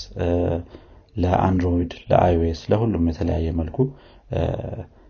ለአንድሮይድ 1.16 1.93
ለአይኦኤስ 2.09 2.61
ለሁሉም 2.72 3.05
የተለያየ 3.11 3.47
መልኩ 3.59 3.78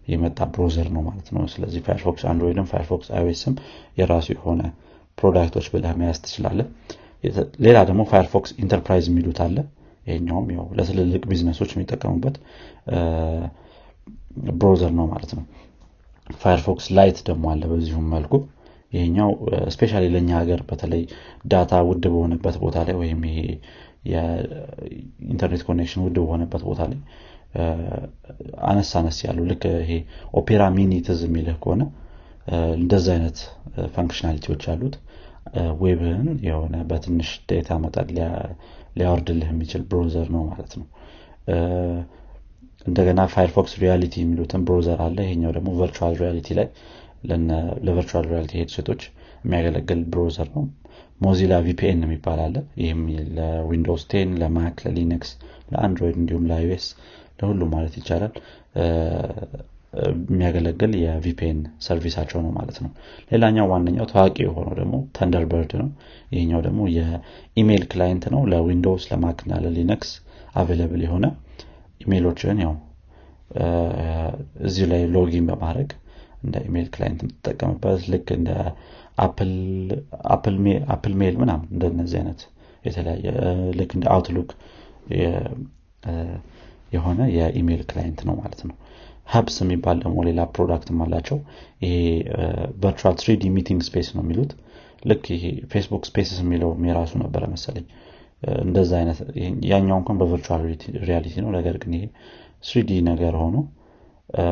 የመጣ 0.08 0.40
browser 0.54 0.88
ነው 0.96 1.02
ማለት 1.08 1.28
ነው። 1.36 1.44
ስለዚህ 1.54 1.82
Firefox 1.86 2.24
Android 2.32 2.60
ም 2.60 2.68
Firefox 2.72 3.10
iOS 3.18 3.39
ም 3.39 3.54
የራሱ 4.00 4.28
የሆነ 4.36 4.62
product 5.18 5.48
ኦች 5.48 5.66
ብለህ 5.74 5.94
መያዝ 6.00 6.18
ትችላለህ 6.26 6.62
ሌላ 7.66 7.78
ደግሞ 7.90 8.02
Firefox 8.10 8.52
Enterprise 8.64 9.06
የሚሉት 9.10 9.40
አለ። 9.46 9.58
ይሄኛውም 10.08 10.48
ያው 10.56 10.66
ለትልልቅ 10.78 11.22
ቢዝነሶች 11.30 11.72
የሚጠቀሙበት 11.74 12.36
browser 14.56 14.92
ነው 14.98 15.06
ማለት 15.12 15.32
ነው። 15.38 15.44
Firefox 16.38 16.86
Lite 16.98 17.18
ደግሞ 17.30 17.46
አለ 17.54 17.64
በዚሁም 17.72 18.06
መልኩ። 18.14 18.34
ይሄኛው 18.94 19.30
specially 19.74 20.04
ለእኛ 20.14 20.32
ሀገር 20.40 20.60
በተለይ 20.70 21.04
data 21.52 21.80
ውድ 21.88 22.04
በሆነበት 22.12 22.56
ቦታ 22.64 22.78
ላይ 22.88 22.96
ወይም 23.00 23.22
ይሄ 23.30 23.40
የኢንተርኔት 24.04 25.64
connection 25.68 26.02
ውድ 26.06 26.18
በሆነበት 26.22 26.64
ቦታ 26.70 26.82
ላይ 26.92 27.00
አነስ 28.70 28.92
አነስ 29.00 29.18
ያሉ 29.26 29.40
ልክ 29.50 29.64
ይሄ 29.76 29.92
Opera 30.40 30.64
Mini 30.78 30.94
ትዝ 31.08 31.22
የሚልህ 31.28 31.58
ከሆነ 31.64 31.84
እንደዚ 32.78 33.06
አይነት 33.16 33.38
functionality 33.96 34.48
ዎች 34.48 34.64
አሉት። 34.72 34.96
web 35.82 36.02
ህን 36.02 36.28
የሆነ 36.48 36.76
በትንሽ 36.90 37.30
data 37.50 37.78
መጠን 37.84 38.10
ሊያወርድልህ 38.98 39.50
የሚችል 39.52 39.82
browser 39.92 40.28
ነው 40.36 40.44
ማለት 40.50 40.74
ነው። 40.80 40.88
እንደገና 42.88 43.22
Firefox 43.34 43.74
Reality 43.82 44.16
የሚሉትን 44.22 44.62
browser 44.68 45.00
አለ። 45.06 45.18
ይሄኛው 45.28 45.52
ደግሞ 45.58 45.70
virtual 45.80 46.16
reality 46.22 46.48
ላይ 46.60 46.68
ለ 47.88 47.96
virtual 47.96 48.26
reality 48.32 48.54
headset 48.62 48.87
ኦች 48.87 49.02
የሚያገለግል 49.44 50.02
browser 50.14 50.48
ነው 50.56 50.64
Mozilla 51.22 51.54
VPN 51.66 52.00
የሚባል 52.06 52.40
አለ። 52.46 52.56
ይህም 52.82 53.02
ለዊንዶውስ 53.38 54.04
ቴን 54.12 54.32
ለማክ 54.42 54.78
ለሊነክስ 54.86 55.32
ለአንድሮይድ 55.72 56.18
እንዲሁም 56.22 56.48
ለ 56.50 56.65
iOS 56.65 56.88
ለሁሉ 57.40 57.62
ማለት 57.74 57.94
ይቻላል 58.00 58.34
የሚያገለግል 60.26 60.92
የ 61.02 61.24
VPN 61.24 61.58
service 61.86 62.13
ኣቸው 62.13 62.40
ነው 62.46 62.52
ማለት 62.56 62.78
ነው። 62.84 62.92
ሌላኛው 63.32 63.66
ዋነኛው 63.72 64.06
ታዋቂ 64.12 64.38
የሆነው 64.46 64.74
ደግሞ 64.80 64.96
Thunderbird 65.18 65.74
ነው። 65.82 65.90
ይህኛው 66.32 66.62
ደግሞ 66.68 66.82
የኢሜይል 66.96 67.84
client 67.92 68.26
ነው። 68.34 68.42
ለ 68.52 68.64
Windows 68.64 69.06
ለ 69.12 69.24
Mac 69.24 69.42
እና 69.46 69.60
ለ 69.66 69.79
Linux 69.79 70.12
available 70.56 71.04
የሆነ 71.06 71.26
ኢሜይሎችን 72.02 72.58
ያው 72.64 72.74
እዚሁ 74.68 74.86
ላይ 74.92 75.02
login 75.16 75.46
በማድረግ 75.50 75.90
እንደ 76.44 76.56
ኢሜይል 76.68 76.88
client 76.94 77.20
የምትጠቀምበት 77.24 78.02
ልክ 78.14 78.28
እንደ 78.38 78.50
Apple 79.18 81.14
Mail 81.20 81.36
ምናምን 81.42 81.68
እንደነዚህ 81.74 82.18
አይነት 82.22 82.42
የተለያየ 82.86 83.26
ልክ 83.80 83.92
እንደ 83.98 84.06
Outlook 84.14 84.50
የሆነ 86.94 87.20
የኢሜይል 87.36 87.84
client 87.90 88.20
ነው 88.28 88.36
ማለት 88.42 88.62
ነው። 88.68 88.76
Hubs 89.28 89.56
የሚባል 89.64 89.98
ደግሞ 90.04 90.18
ሌላ 90.28 90.42
product 90.56 90.89
ም 90.89 90.98
አላቸው። 91.06 91.38
ይሄ 91.84 91.94
virtual 92.84 93.16
3D 93.22 93.44
meeting 93.56 93.82
space 93.88 94.10
ነው 94.16 94.24
የሚሉት። 94.26 94.52
ልክ 95.04 95.24
ይሄ 95.36 95.44
Facebook 95.72 96.04
Spaces 96.10 96.40
የሚለው 96.44 96.72
የራሱ 96.90 97.14
ነበረ 97.24 97.44
መሰለኝ። 97.54 97.86
እንደዛ 98.64 98.92
አይነት 99.00 99.20
ያኛው 99.72 99.98
እንኳን 100.00 100.18
በ 100.22 100.31
virtual 100.31 100.62
reality 101.08 101.36
ነው። 101.44 101.52
ነገር 101.58 101.78
ግን 101.84 101.94
ይሄ 101.98 102.06
3D 102.64 102.92
ነገር 103.10 103.36
ሆኖ 103.42 103.56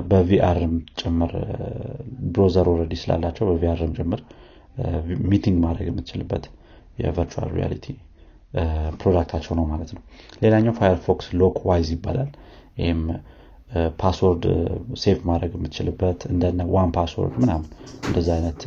በ 0.09 0.30
VR 0.30 0.52
ም 0.52 0.73
ጭምር 0.99 1.31
browser 2.31 2.67
already 2.71 2.93
ስላላቸው 3.01 3.45
በ 3.49 3.64
VR 3.64 3.78
ም 3.78 3.93
ጭምር 3.99 4.21
meeting 5.31 5.57
ማድረግ 5.65 5.87
የምትችልበት 5.89 6.43
የ 7.01 7.12
virtual 7.12 7.49
reality 7.57 7.85
product 8.99 9.26
ኣቸው 9.26 9.53
ነው 9.59 9.65
ማለት 9.71 9.91
ነው። 9.95 10.01
ሌላኛው 10.41 10.73
Firefox 10.79 11.27
Lockwise 11.41 11.89
ይባላል። 11.95 12.31
ይህም 12.77 13.01
password 14.01 14.43
save 15.01 15.19
ማድረግ 15.29 15.51
የምትችልበት 15.57 16.19
እንደነ 16.31 16.61
1Password 16.73 17.35
ምናምን 17.43 17.67
እንደዚ 18.07 18.27
አይነት 18.37 18.61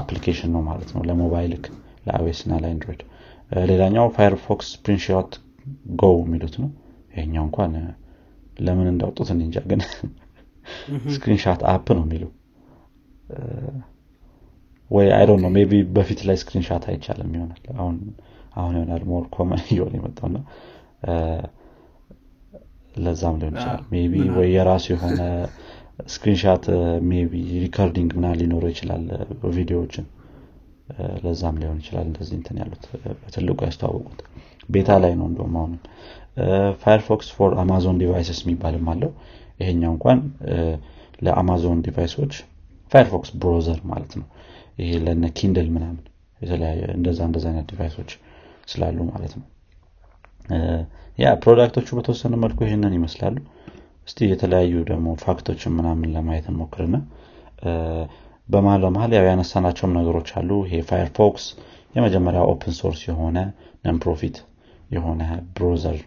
application 0.00 0.50
ነው 0.54 0.62
ማለት 0.68 0.90
ነው። 0.94 1.02
ለሞባይል 1.08 1.64
ለ 2.06 2.20
iOS 2.20 2.40
እና 2.46 2.58
ለ 2.62 2.70
Android። 2.70 3.02
ሌላኛው 3.70 4.06
Firefox 4.16 4.66
Screenshot 4.74 5.32
Go 6.00 6.10
የሚሉት 6.20 6.56
ነው። 6.62 6.70
ይሄኛው 7.14 7.44
እንኳን 7.46 7.72
ለምን 8.58 8.88
እንዳወጡት 8.92 9.28
እንጃ 9.36 9.58
ግን 9.70 9.80
screenshot 11.14 11.60
app 11.72 11.86
ነው 11.98 12.04
የሚሉ 12.06 12.24
ወይ 14.90 15.06
I 15.16 15.18
don't 15.18 15.30
know 15.42 15.50
maybe 15.56 15.72
በፊት 15.96 16.20
ላይ 16.28 16.36
screenshot 16.40 16.84
አይቻልም 16.90 17.32
ይሆናል። 17.36 17.62
አሁን 17.76 17.96
አሁን 18.54 18.74
ይሆናል 18.76 19.02
more 19.10 19.24
common 19.34 19.60
እየሆነ 19.70 19.92
የመጣውና 19.98 20.38
ለዛም 22.96 23.36
ሊሆን 23.40 23.54
ይችላል። 23.56 23.82
maybe 23.92 24.14
ወይ 24.36 24.48
የራሱ 24.54 24.86
የሆነ 24.94 25.20
screenshot 26.08 26.64
maybe 27.10 27.32
recording 27.64 28.10
ምናምን 28.16 28.26
ሊኖረው 28.40 28.70
ይችላል 28.74 29.04
ቪዲዮዎችን። 29.56 30.06
ለዛም 31.24 31.56
ሊሆን 31.60 31.78
ይችላል 31.82 32.06
እንደዚህ 32.08 32.34
እንትን 32.38 32.56
ያሉት 32.60 32.84
በትልቁ 33.18 33.58
ያስተዋወቁት። 33.66 34.20
beta 34.68 34.90
ላይ 35.02 35.12
ነው 35.20 35.26
እንደም 35.30 35.54
አሁንም 35.56 35.80
Firefox 36.82 37.28
for 37.36 37.52
Amazon 37.62 37.96
devices 38.02 38.40
የሚባልም 38.44 38.88
አለው። 38.92 39.10
ይሄኛው 39.60 39.92
እንኳን 39.94 40.18
ለ 41.20 41.35
Amazon 41.35 41.80
device 41.86 42.15
ኦች 42.15 42.34
Firefox 42.92 43.30
browser 43.42 43.80
ማለት 43.90 44.12
ነው 44.20 44.26
ይሄ 44.80 44.90
ለነ 45.06 45.24
Kindle 45.38 45.68
ምናምን 45.74 46.02
የተለያየ 46.40 46.82
እንደዛ 46.96 47.20
እንደዛ 47.28 47.46
አይነት 47.50 47.66
device 47.70 47.94
ኦች 47.94 48.10
ስላሉ 48.68 48.98
ማለት 49.10 49.32
ነው። 49.38 49.46
ያ 51.18 51.32
product 51.42 51.71
ኦቹ 51.71 51.88
በተወሰነ 51.98 52.34
መልኩ 52.44 52.58
ይህንን 52.66 52.94
ይመስላሉ። 52.98 53.36
እስቲ 54.08 54.28
የተለያዩ 54.30 54.74
ደግሞ 54.90 55.08
fact 55.22 55.43
ኦችን 55.43 55.74
ምናምን 55.78 56.12
ለማየት 56.14 56.46
እንሞክርና 56.50 56.96
በመሀል 58.48 58.80
በመሀል 58.84 59.12
ያው 59.16 59.26
ያነሳናቸውም 59.30 59.92
ነገሮች 59.98 60.30
አሉ። 60.38 60.50
ይሄ 60.66 60.78
Firefox 60.88 61.44
የመጀመሪያ 61.94 62.40
open 62.52 62.74
source 62.80 63.00
የሆነ 63.08 63.38
non-profit 63.84 64.36
የሆነ 64.90 65.22
browser 65.56 65.98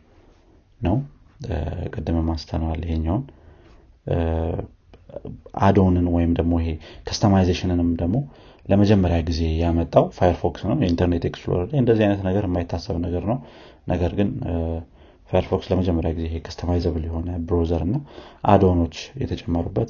ነው። 0.82 0.96
ቅድም 1.94 2.18
ማስተነዋል 2.28 2.82
ይሄኛውን። 2.86 3.24
add-on 5.66 5.97
ን 5.97 6.08
ወይም 6.16 6.32
ደግሞ 6.38 6.54
ይሄ 6.62 6.70
customization 7.08 7.71
ንም 7.71 7.90
ደግሞ 8.02 8.18
ለመጀመሪያ 8.66 9.18
ጊዜ 9.28 9.42
ያመጣው 9.62 10.06
Firefox 10.18 10.62
ነው 10.70 10.76
የ 10.82 10.90
Internet 10.90 11.24
Explorer 11.30 11.68
ላይ 11.72 11.80
እንደዚህ 11.82 12.04
አይነት 12.06 12.22
ነገር 12.28 12.44
የማይታሰብ 12.48 12.98
ነገር 13.06 13.24
ነው። 13.32 13.38
ነገር 13.88 14.12
ግን 14.20 14.30
Firefox 15.30 15.68
ለመጀመሪያ 15.72 16.10
ጊዜ 16.18 16.42
customizable 16.46 17.04
የሆነ 17.08 17.30
browser 17.48 17.82
እና 17.88 17.96
add-on 18.48 18.78
ኦች 18.78 18.98
የተጨመሩበት 19.22 19.90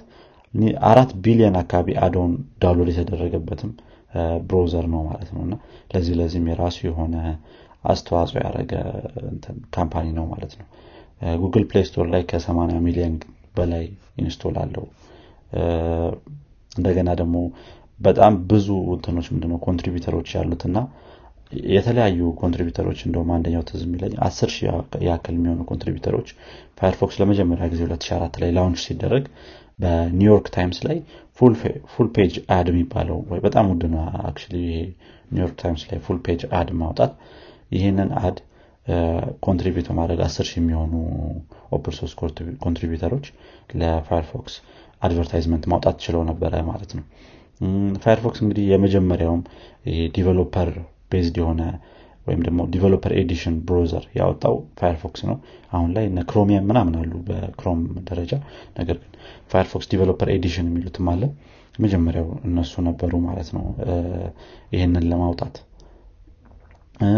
አራት 0.89 1.11
ቢሊዮን 1.25 1.55
አካባቢ 1.61 1.95
add-on 2.05 2.31
download 2.61 2.89
የተደረገበትም 2.91 3.71
browser 4.49 4.85
ነው 4.93 5.01
ማለት 5.07 5.29
ነው። 5.35 5.41
እና 5.45 5.53
ለዚህ 5.93 6.13
ለዚህም 6.19 6.47
የራሱ 6.51 6.77
የሆነ 6.87 7.15
አስተዋጽኦ 7.83 8.37
ያደረገ 8.39 8.73
company 9.73 10.07
ነው 10.17 10.25
ማለት 10.25 10.53
ነው። 10.59 10.67
Google 11.39 11.63
Play 11.69 11.85
Store 11.89 12.05
ላይ 12.13 12.21
ከ80 12.29 12.79
ሚሊዮን 12.85 13.15
በላይ 13.55 13.83
install 14.17 14.55
አለው። 14.63 14.85
እንደገና 16.71 17.09
ደግሞ 17.19 17.35
በጣም 18.03 18.33
ብዙ 18.51 18.67
እንትኖች 18.93 19.27
ምንድነው 19.33 19.59
contributor 19.65 20.12
ኦች 20.12 20.29
ያሉት 20.37 20.63
እና 20.69 20.77
የተለያዩ 21.71 22.19
contributor 22.39 22.83
ኦች 22.83 22.99
እንደውም 23.07 23.31
አንደኛው 23.35 23.63
ትዝ 23.69 23.81
የሚለኝ 23.85 24.13
አስር 24.27 24.49
ሺህ 24.53 24.69
ያክል 25.07 25.35
የሚሆኑ 25.37 25.59
contributor 25.71 26.14
ኦች 26.14 26.29
Firefox 26.79 27.17
ለመጀመሪያ 27.21 27.65
ጊዜ 27.73 27.81
2004 27.87 28.39
ላይ 28.43 28.51
launch 28.57 28.79
ሲደረግ 28.85 29.25
በ 29.79 29.95
New 29.95 30.17
York 30.17 30.47
Times 30.55 30.79
ላይ 30.87 30.97
full 31.91 32.07
page 32.15 32.33
ad 32.55 32.67
የሚባለው 32.71 33.19
ወይ 33.31 33.39
በጣም 33.45 33.67
ውድ 33.71 33.83
ነው 33.93 34.01
አክ 34.29 34.39
ይሄ 34.57 34.73
New 35.31 35.42
York 35.42 35.55
Times 35.61 35.83
ላይ 35.89 35.99
full 36.05 36.19
page 36.25 36.41
ad 36.59 36.71
ማውጣት። 36.81 37.13
ይህንን 37.71 38.09
ad 38.21 38.37
contribute 39.45 39.87
በማድረግ 39.91 40.19
አስር 40.25 40.45
ሺህ 40.49 40.59
የሚሆኑ 40.61 40.93
open 41.71 41.93
source 41.99 42.13
contributor 42.65 43.09
ኦች 43.09 43.25
ለ 43.79 43.96
Firefox 43.96 44.55
advertisement 45.01 45.63
ማውጣት 45.71 45.95
ችለው 46.03 46.23
ነበረ 46.29 46.53
ማለት 46.67 46.91
ነው 46.97 47.05
Firefox 48.03 48.39
እንግዲህ 48.43 48.65
የመጀመሪያውም 48.71 49.41
developer 50.15 50.69
based 51.11 51.35
የሆነ 51.41 51.61
ወይም 52.27 52.41
ደግሞ 52.45 52.61
developer 52.73 53.13
edition 53.19 53.55
browser 53.67 54.03
ያወጣው 54.17 54.55
Firefox 54.79 55.21
ነው። 55.29 55.35
አሁን 55.71 55.89
ላይ 55.95 56.05
እነ 56.09 56.19
Chromium 56.29 56.67
ምናምን 56.69 56.93
አሉ 56.99 57.11
በ 57.27 57.40
Chrome 57.40 57.79
ደረጃ። 58.07 58.31
ነገር 58.77 58.97
ግን 59.01 59.11
Firefox 59.51 59.89
developer 59.93 60.29
edition 60.35 60.69
የሚሉትም 60.69 61.09
አለ። 61.13 61.23
መጀመሪያው 61.79 62.27
እነሱ 62.47 62.81
ነበሩ 62.87 63.13
ማለት 63.27 63.49
ነው። 63.55 63.65
ይህንን 64.73 65.05
ለማውጣት። 65.11 65.55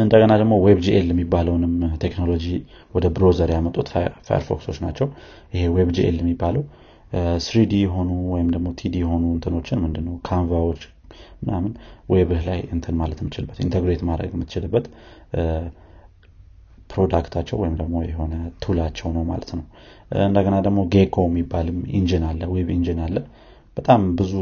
እንደገና 0.02 0.34
ደግሞ 0.41 0.54
WebGL 0.66 1.08
የሚባለውንም 1.12 1.74
ቴክኖሎጂ 2.04 2.46
ወደ 2.93 3.06
browser 3.16 3.49
ያመጡት 3.56 3.88
Firefox 4.28 4.59
ኦች 4.59 4.78
ናቸው። 4.86 5.08
ይሄ 5.54 5.64
WebGL 5.76 6.18
የሚባለው 6.22 6.64
3D 7.45 7.74
የሆኑ 7.84 8.12
ወይም 8.32 8.47
ደግሞ 8.56 8.68
2D 8.80 8.95
የሆኑ 9.03 9.24
እንትኖችን 9.36 9.82
ምንድነው 9.84 10.16
canvas 10.28 10.60
ኦች 10.60 10.82
ምናምን 11.41 11.72
web 12.12 12.30
ህ 12.30 12.41
ላይ 12.47 12.60
እንትን 12.76 12.95
ማለት 13.01 13.20
የምችልበት 13.22 13.58
integrate 13.66 14.01
ማድረግ 14.10 14.32
የምትችልበት 14.36 14.86
product 16.89 17.24
ኣቸው 17.24 17.58
ወይም 17.62 17.76
ደግሞ 17.80 17.95
የሆነ 18.06 18.34
tool 18.64 18.80
ኣቸው 18.80 19.10
ነው 19.16 19.24
ማለት 19.30 19.51
ነው። 19.58 19.64
እንደገና 20.26 20.56
ደግሞ 20.66 20.80
ጌኮ 20.93 21.18
የሚባልም 21.28 21.78
engine 21.99 22.24
አለ 22.30 22.41
web 22.53 22.68
engine 22.76 22.99
አለ። 23.06 23.18
በጣም 23.78 24.01
ብዙ 24.20 24.34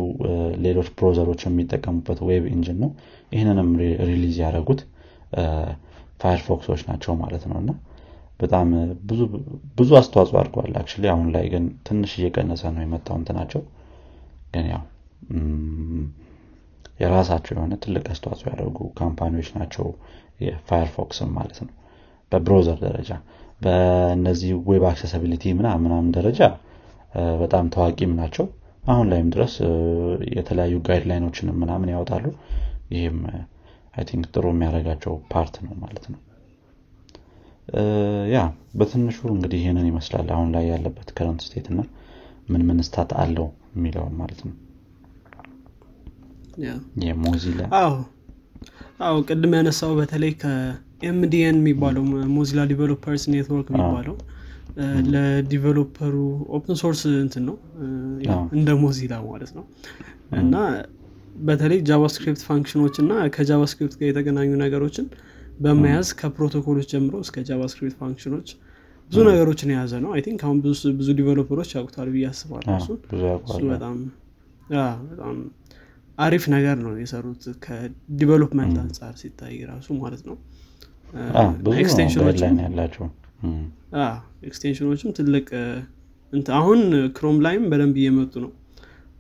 ሌሎች 0.65 0.89
browser 0.97 1.25
ኦች 1.25 1.41
የሚጠቀሙበት 1.47 2.19
web 2.27 2.43
engine 2.51 2.77
ነው። 2.83 2.89
ይህንንም 3.31 3.69
release 4.09 4.35
ያደረጉት 4.43 4.81
ፋየርፎክሶች 6.21 6.81
ናቸው 6.89 7.13
ማለት 7.21 7.45
ነው 7.51 7.57
እና 7.61 7.71
በጣም 8.39 8.69
ብዙ 9.77 9.89
አስተዋጽኦ 9.99 10.37
አድርገዋል። 10.41 10.73
አሁን 10.79 11.27
ላይ 11.35 11.45
ግን 11.53 11.65
ትንሽ 11.87 12.11
እየቀነሰ 12.19 12.71
ነው 12.75 12.83
የመጣው 12.85 13.15
እንትናቸው። 13.19 13.61
ግን 14.53 14.65
ያው 14.73 14.83
የራሳቸው 16.99 17.53
የሆነ 17.55 17.73
ትልቅ 17.83 18.03
አስተዋጽኦ 18.13 18.47
ያደርጉ 18.51 18.79
company 18.99 19.31
ዎች 19.31 19.49
ናቸው። 19.57 19.85
የፋየርፎክስም 20.43 21.31
ማለት 21.37 21.57
ነው። 21.63 21.71
በ 22.31 22.42
browser 22.42 22.77
ደረጃ 22.85 23.11
በእነዚህ 23.61 24.51
web 24.69 24.83
accessibility 24.89 25.43
ምናምን 25.59 26.11
ደረጃ 26.15 26.41
በጣም 27.41 27.65
ታዋቂም 27.73 28.13
ናቸው። 28.19 28.45
አሁን 28.83 29.07
ላይም 29.11 29.27
ድረስ 29.33 29.53
የተለያዩ 30.33 30.75
guideline 30.87 31.25
ኦችንም 31.25 31.59
ምናምን 31.63 31.91
ያወጣሉ። 31.93 32.25
ይህም 32.91 33.19
I 33.93 34.03
think 34.09 34.25
ጥሩ 34.33 34.45
የሚያደርጋቸው 34.53 35.13
part 35.31 35.55
ነው 35.65 35.73
ማለት 35.83 36.05
ነው 36.13 36.19
ያ 38.33 38.39
በትንሹ 38.79 39.19
እንግዲህ 39.33 39.59
ይህንን 39.61 39.85
ይመስላል 39.89 40.27
አሁን 40.35 40.49
ላይ 40.55 40.65
ያለበት 40.71 41.09
current 41.17 41.41
state 41.45 41.67
እና 41.71 41.81
ምን 42.49 42.61
ምን 42.67 42.79
stat 42.87 43.11
አለው 43.21 43.47
የሚለውን 43.75 44.15
ማለት 44.21 44.39
ነው። 44.47 44.53
የሞዚላ 47.03 47.61
አዎ። 47.79 47.93
ቅድም 49.27 49.53
ያነሳው 49.57 49.91
በተለይ 49.99 50.31
ከ 50.41 50.88
MDN 50.88 51.57
የሚባለው 51.59 52.03
Mozilla 52.35 52.61
Developers 52.71 53.23
Network 53.33 53.69
የሚባለው 53.73 54.15
ለ 55.13 55.32
developer 55.32 56.15
ኡ 56.57 56.64
open 56.64 56.77
source 56.81 57.01
እንትን 57.17 57.43
ነው 57.49 57.55
እንደ 58.57 58.69
ሞዚላ 58.83 59.13
ማለት 59.27 59.51
ነው 59.57 59.65
እና 60.39 60.55
በተለይ 61.47 61.79
JavaScript 61.87 62.41
function 62.47 62.79
ኦች 62.79 62.95
እና 63.03 63.13
ከ 63.35 63.45
JavaScript 63.45 63.95
ጋር 63.99 64.07
የተገናኙ 64.09 64.51
ነገሮችን 64.63 65.05
በመያዝ 65.59 66.07
ከፕሮቶኮሎች 66.19 66.87
ጀምሮ 66.93 67.15
እስከ 67.25 67.43
JavaScript 67.47 67.95
function 68.01 68.33
ኦች 68.33 68.49
ብዙ 69.11 69.19
ነገሮችን 69.29 69.71
የያዘ 69.73 69.93
ነው። 70.03 70.11
I 70.15 70.21
think 70.25 70.41
አሁን 70.45 70.57
ብዙ 70.99 71.09
developer 71.19 71.55
ኦች 71.55 71.71
ያውቁታል 71.77 72.07
ብዬ 72.13 72.25
አስባለሁ። 72.29 72.75
እሱ 72.77 72.89
በጣም 73.71 73.97
በጣም 75.09 75.35
አሪፍ 76.17 76.43
ነገር 76.53 76.77
ነው 76.83 76.91
የሰሩት 77.01 77.43
ከ 77.65 77.82
development 77.82 78.75
አንጻር 78.83 79.13
ሲታይ 79.21 79.55
ራሱ 79.71 79.87
ማለት 80.01 80.21
ነው። 80.29 80.35
extension 84.43 84.84
ኦችም 84.84 85.11
ትልቅ 85.17 85.47
አሁን 86.59 86.79
ክሮም 87.17 87.37
ላይም 87.45 87.65
በደንብ 87.71 87.97
እየመጡ 88.01 88.33
ነው። 88.45 88.51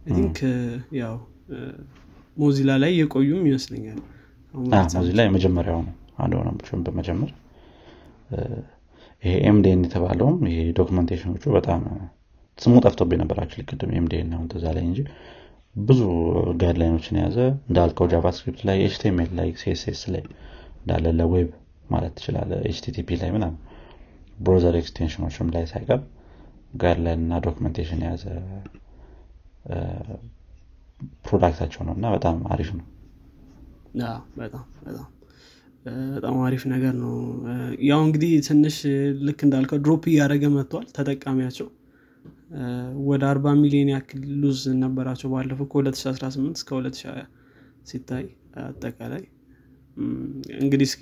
ቲንክ 0.09 0.37
ያው 1.01 1.15
ሞዚላ 2.37 2.71
ላይ 2.83 2.91
የቆዩም 2.99 3.43
ይመስለኛል። 3.49 3.99
ሞዚላ 4.95 5.21
የመጀመሪያው 5.27 5.81
ነው 5.83 5.93
አንድ 6.17 6.33
ሆነ 6.39 6.49
በመጀመር 6.87 7.31
ይሄ 9.23 9.33
ኤምዴን 9.49 9.81
የተባለውም 9.85 10.37
ይሄ 10.49 10.61
ዶክመንቴሽኖቹ 10.79 11.43
በጣም 11.55 11.81
ስሙ 12.59 12.73
ጠፍቶብኝ 12.85 13.19
ነበራቸው 13.21 13.65
ቅድም 13.69 13.91
ኤምዴን 13.99 14.27
ነው 14.33 14.41
ተዛ 14.51 14.65
ላይ 14.75 14.83
እንጂ 14.87 14.99
ብዙ 15.75 16.01
ጋይድላይኖችን 16.61 17.17
የያዘ 17.19 17.37
እንዳልከው 17.69 18.09
ጃቫስክሪፕት 18.11 18.61
ላይ 18.69 18.77
ኤችቲኤምኤል 18.87 19.31
ላይ 19.39 19.47
ሲኤስኤስ 19.61 20.01
ላይ 20.13 20.23
እንዳለ 20.79 21.05
ለዌብ 21.19 21.49
ማለት 21.89 22.13
ትችላለ 22.17 22.51
ኤችቲቲፒ 22.69 23.17
ላይ 23.21 23.31
ምናም 23.35 23.55
browser 24.37 24.75
extension 24.81 25.21
ኦችም 25.21 25.47
ላይ 25.55 25.65
ሳይቀር 25.71 26.01
guideline 26.81 27.23
እና 27.25 27.39
documentation 27.47 28.03
የያዘ 28.05 28.23
product 31.25 31.53
ኣቸው 31.53 31.81
ነው 31.87 31.93
እና 31.97 32.05
በጣም 32.15 32.37
አሪፍ 32.53 32.69
ነው። 32.77 32.85
በጣም 34.37 34.63
በጣም 34.85 35.07
በጣም 36.13 36.35
አሪፍ 36.45 36.63
ነገር 36.73 36.93
ነው። 37.01 37.13
ያው 37.87 38.01
እንግዲህ 38.05 38.31
ትንሽ 38.47 38.75
ልክ 39.27 39.39
እንዳልከው 39.47 39.79
drop 39.85 40.03
እያደረገ 40.11 40.45
መጥቷል 40.55 40.85
ተጠቃሚያቸው። 40.97 41.67
ወደ 43.07 43.23
40 43.29 43.53
ሚሊዮን 43.61 43.89
ያክል 43.93 44.21
lose 44.41 44.61
ነበራቸው 44.81 45.29
ባለፈው 45.33 45.67
ከ2018 45.73 46.51
እስከ 46.53 46.69
2020 46.77 47.23
ሲታይ 47.89 48.25
አጠቃላይ። 48.63 49.23
እንግዲህ 50.59 50.87
እስኪ 50.89 51.01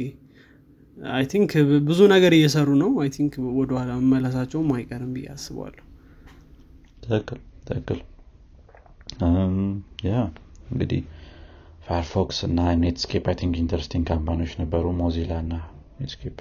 I 1.12 1.26
think 1.32 1.52
ብዙ 1.88 2.00
ነገር 2.14 2.32
እየሰሩ 2.38 2.70
ነው። 2.82 2.92
I 3.02 3.10
think 3.16 3.34
ወደኋላ 3.60 3.92
መመለሳቸውም 4.02 4.70
አይቀርም 4.76 5.12
ብዬ 5.16 5.28
አስበዋለሁ 5.36 5.86
ትክክል 7.06 7.40
ትክክል። 7.68 8.00
ያ 10.08 10.16
እንግዲህ 10.72 11.02
ፋየርፎክስ 11.92 12.38
እና 12.48 12.60
ኔትስኬፕ 12.82 13.26
I 13.32 13.36
think 13.40 13.56
interesting 13.62 14.04
company 14.12 14.38
ዎች 14.38 14.54
ነበሩ። 14.62 14.84
ሞዚላ 15.00 15.32
እና 15.44 15.54
ኔትስኬፕ 16.00 16.38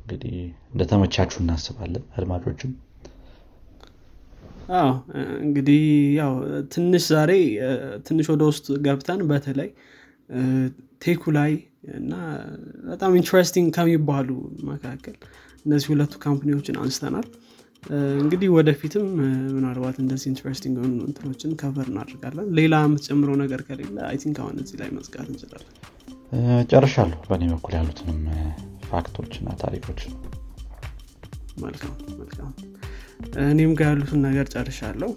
እንግዲህ 0.00 0.36
እንደተመቻችሁ 0.72 1.38
እናስባለን 1.42 2.04
አድማጮችም። 2.16 2.70
እንግዲህ 5.42 5.82
ያው 6.18 6.32
ትንሽ 6.74 7.04
ዛሬ 7.12 7.32
ትንሽ 8.08 8.26
ወደ 8.32 8.42
ውስጥ 8.50 8.66
ገብተን 8.86 9.20
በተለይ 9.30 9.70
ቴኩ 11.02 11.30
ላይ 11.36 11.52
እና 11.98 12.14
በጣም 12.88 13.12
interesting 13.20 13.68
ከሚባሉ 13.76 14.28
መካከል 14.70 15.16
እነዚህ 15.66 15.88
ሁለቱ 15.92 16.14
company 16.24 16.53
ዎችን 16.53 16.78
አንስተናል 16.82 17.26
እንግዲህ 18.18 18.48
ወደፊትም 18.54 19.04
ምናልባት 19.54 19.96
እንደዚህ 20.02 20.26
interesting 20.30 20.74
የሆኑ 20.78 20.98
እንትኖችን 21.06 21.52
cover 21.60 21.86
እናደርጋለን። 21.92 22.48
ሌላ 22.58 22.80
የምትጨምረው 22.84 23.36
ነገር 23.42 23.60
ከሌለ 23.68 23.98
I 24.08 24.16
think 24.22 24.38
አሁን 24.42 24.56
እዚህ 24.62 24.76
ላይ 24.80 24.90
መዝጋት 24.96 25.28
እንችላለን። 25.32 25.74
ጨርሻለሁ 26.70 27.18
በእኔ 27.28 27.44
በኩል 27.52 27.74
ያሉትንም 27.78 28.18
fact 28.90 29.11
ኦች 29.11 29.32
እና 29.40 29.48
ታሪኮች 29.62 30.00
መልካም 31.62 31.94
መልካም። 32.18 32.50
እኔም 33.46 33.72
ጋር 33.78 33.88
ያሉትን 33.90 34.20
ነገር 34.26 34.46
ጨርሻለሁ። 34.52 35.08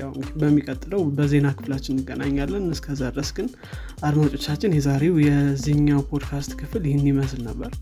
ያው 0.00 0.10
በሚቀጥለው 0.40 1.00
በዜና 1.16 1.48
ክፍላችን 1.56 1.94
እንገናኛለን። 1.94 2.66
እስከዛ 2.74 3.00
ድረስ 3.14 3.30
ግን 3.38 3.48
አድማጮቻችን 4.08 4.76
የዛሬው 4.76 5.16
የዚህኛው 5.26 6.02
ፖድካስት 6.10 6.52
ክፍል 6.60 6.84
ይህን 6.88 7.08
ይመስል 7.10 7.42
ነበር 7.48 7.72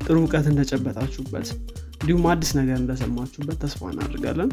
ጥሩ 0.00 0.16
እውቀት 0.20 0.46
እንደጨበጣችሁበት 0.50 1.48
እንዲሁም 1.98 2.24
አዲስ 2.30 2.50
ነገር 2.58 2.76
እንደሰማችሁበት 2.80 3.58
ተስፋ 3.62 3.90
እናደርጋለን። 3.92 4.50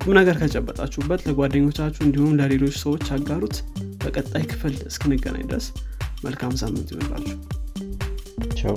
ቁም 0.00 0.12
ነገር 0.18 0.36
ከጨበጣችሁበት 0.40 1.20
ለጓደኞቻችሁ 1.26 2.02
እንዲሁም 2.06 2.32
ለሌሎች 2.40 2.76
ሰዎች 2.84 3.04
አጋሩት 3.16 3.56
በቀጣይ 4.02 4.44
ክፍል 4.52 4.74
እስክንገናኝ 4.90 5.44
ድረስ 5.50 5.66
መልካም 6.26 6.54
ሳምንት 6.62 6.88
ይሆንላችሁ 6.92 7.36
ቻው 8.60 8.76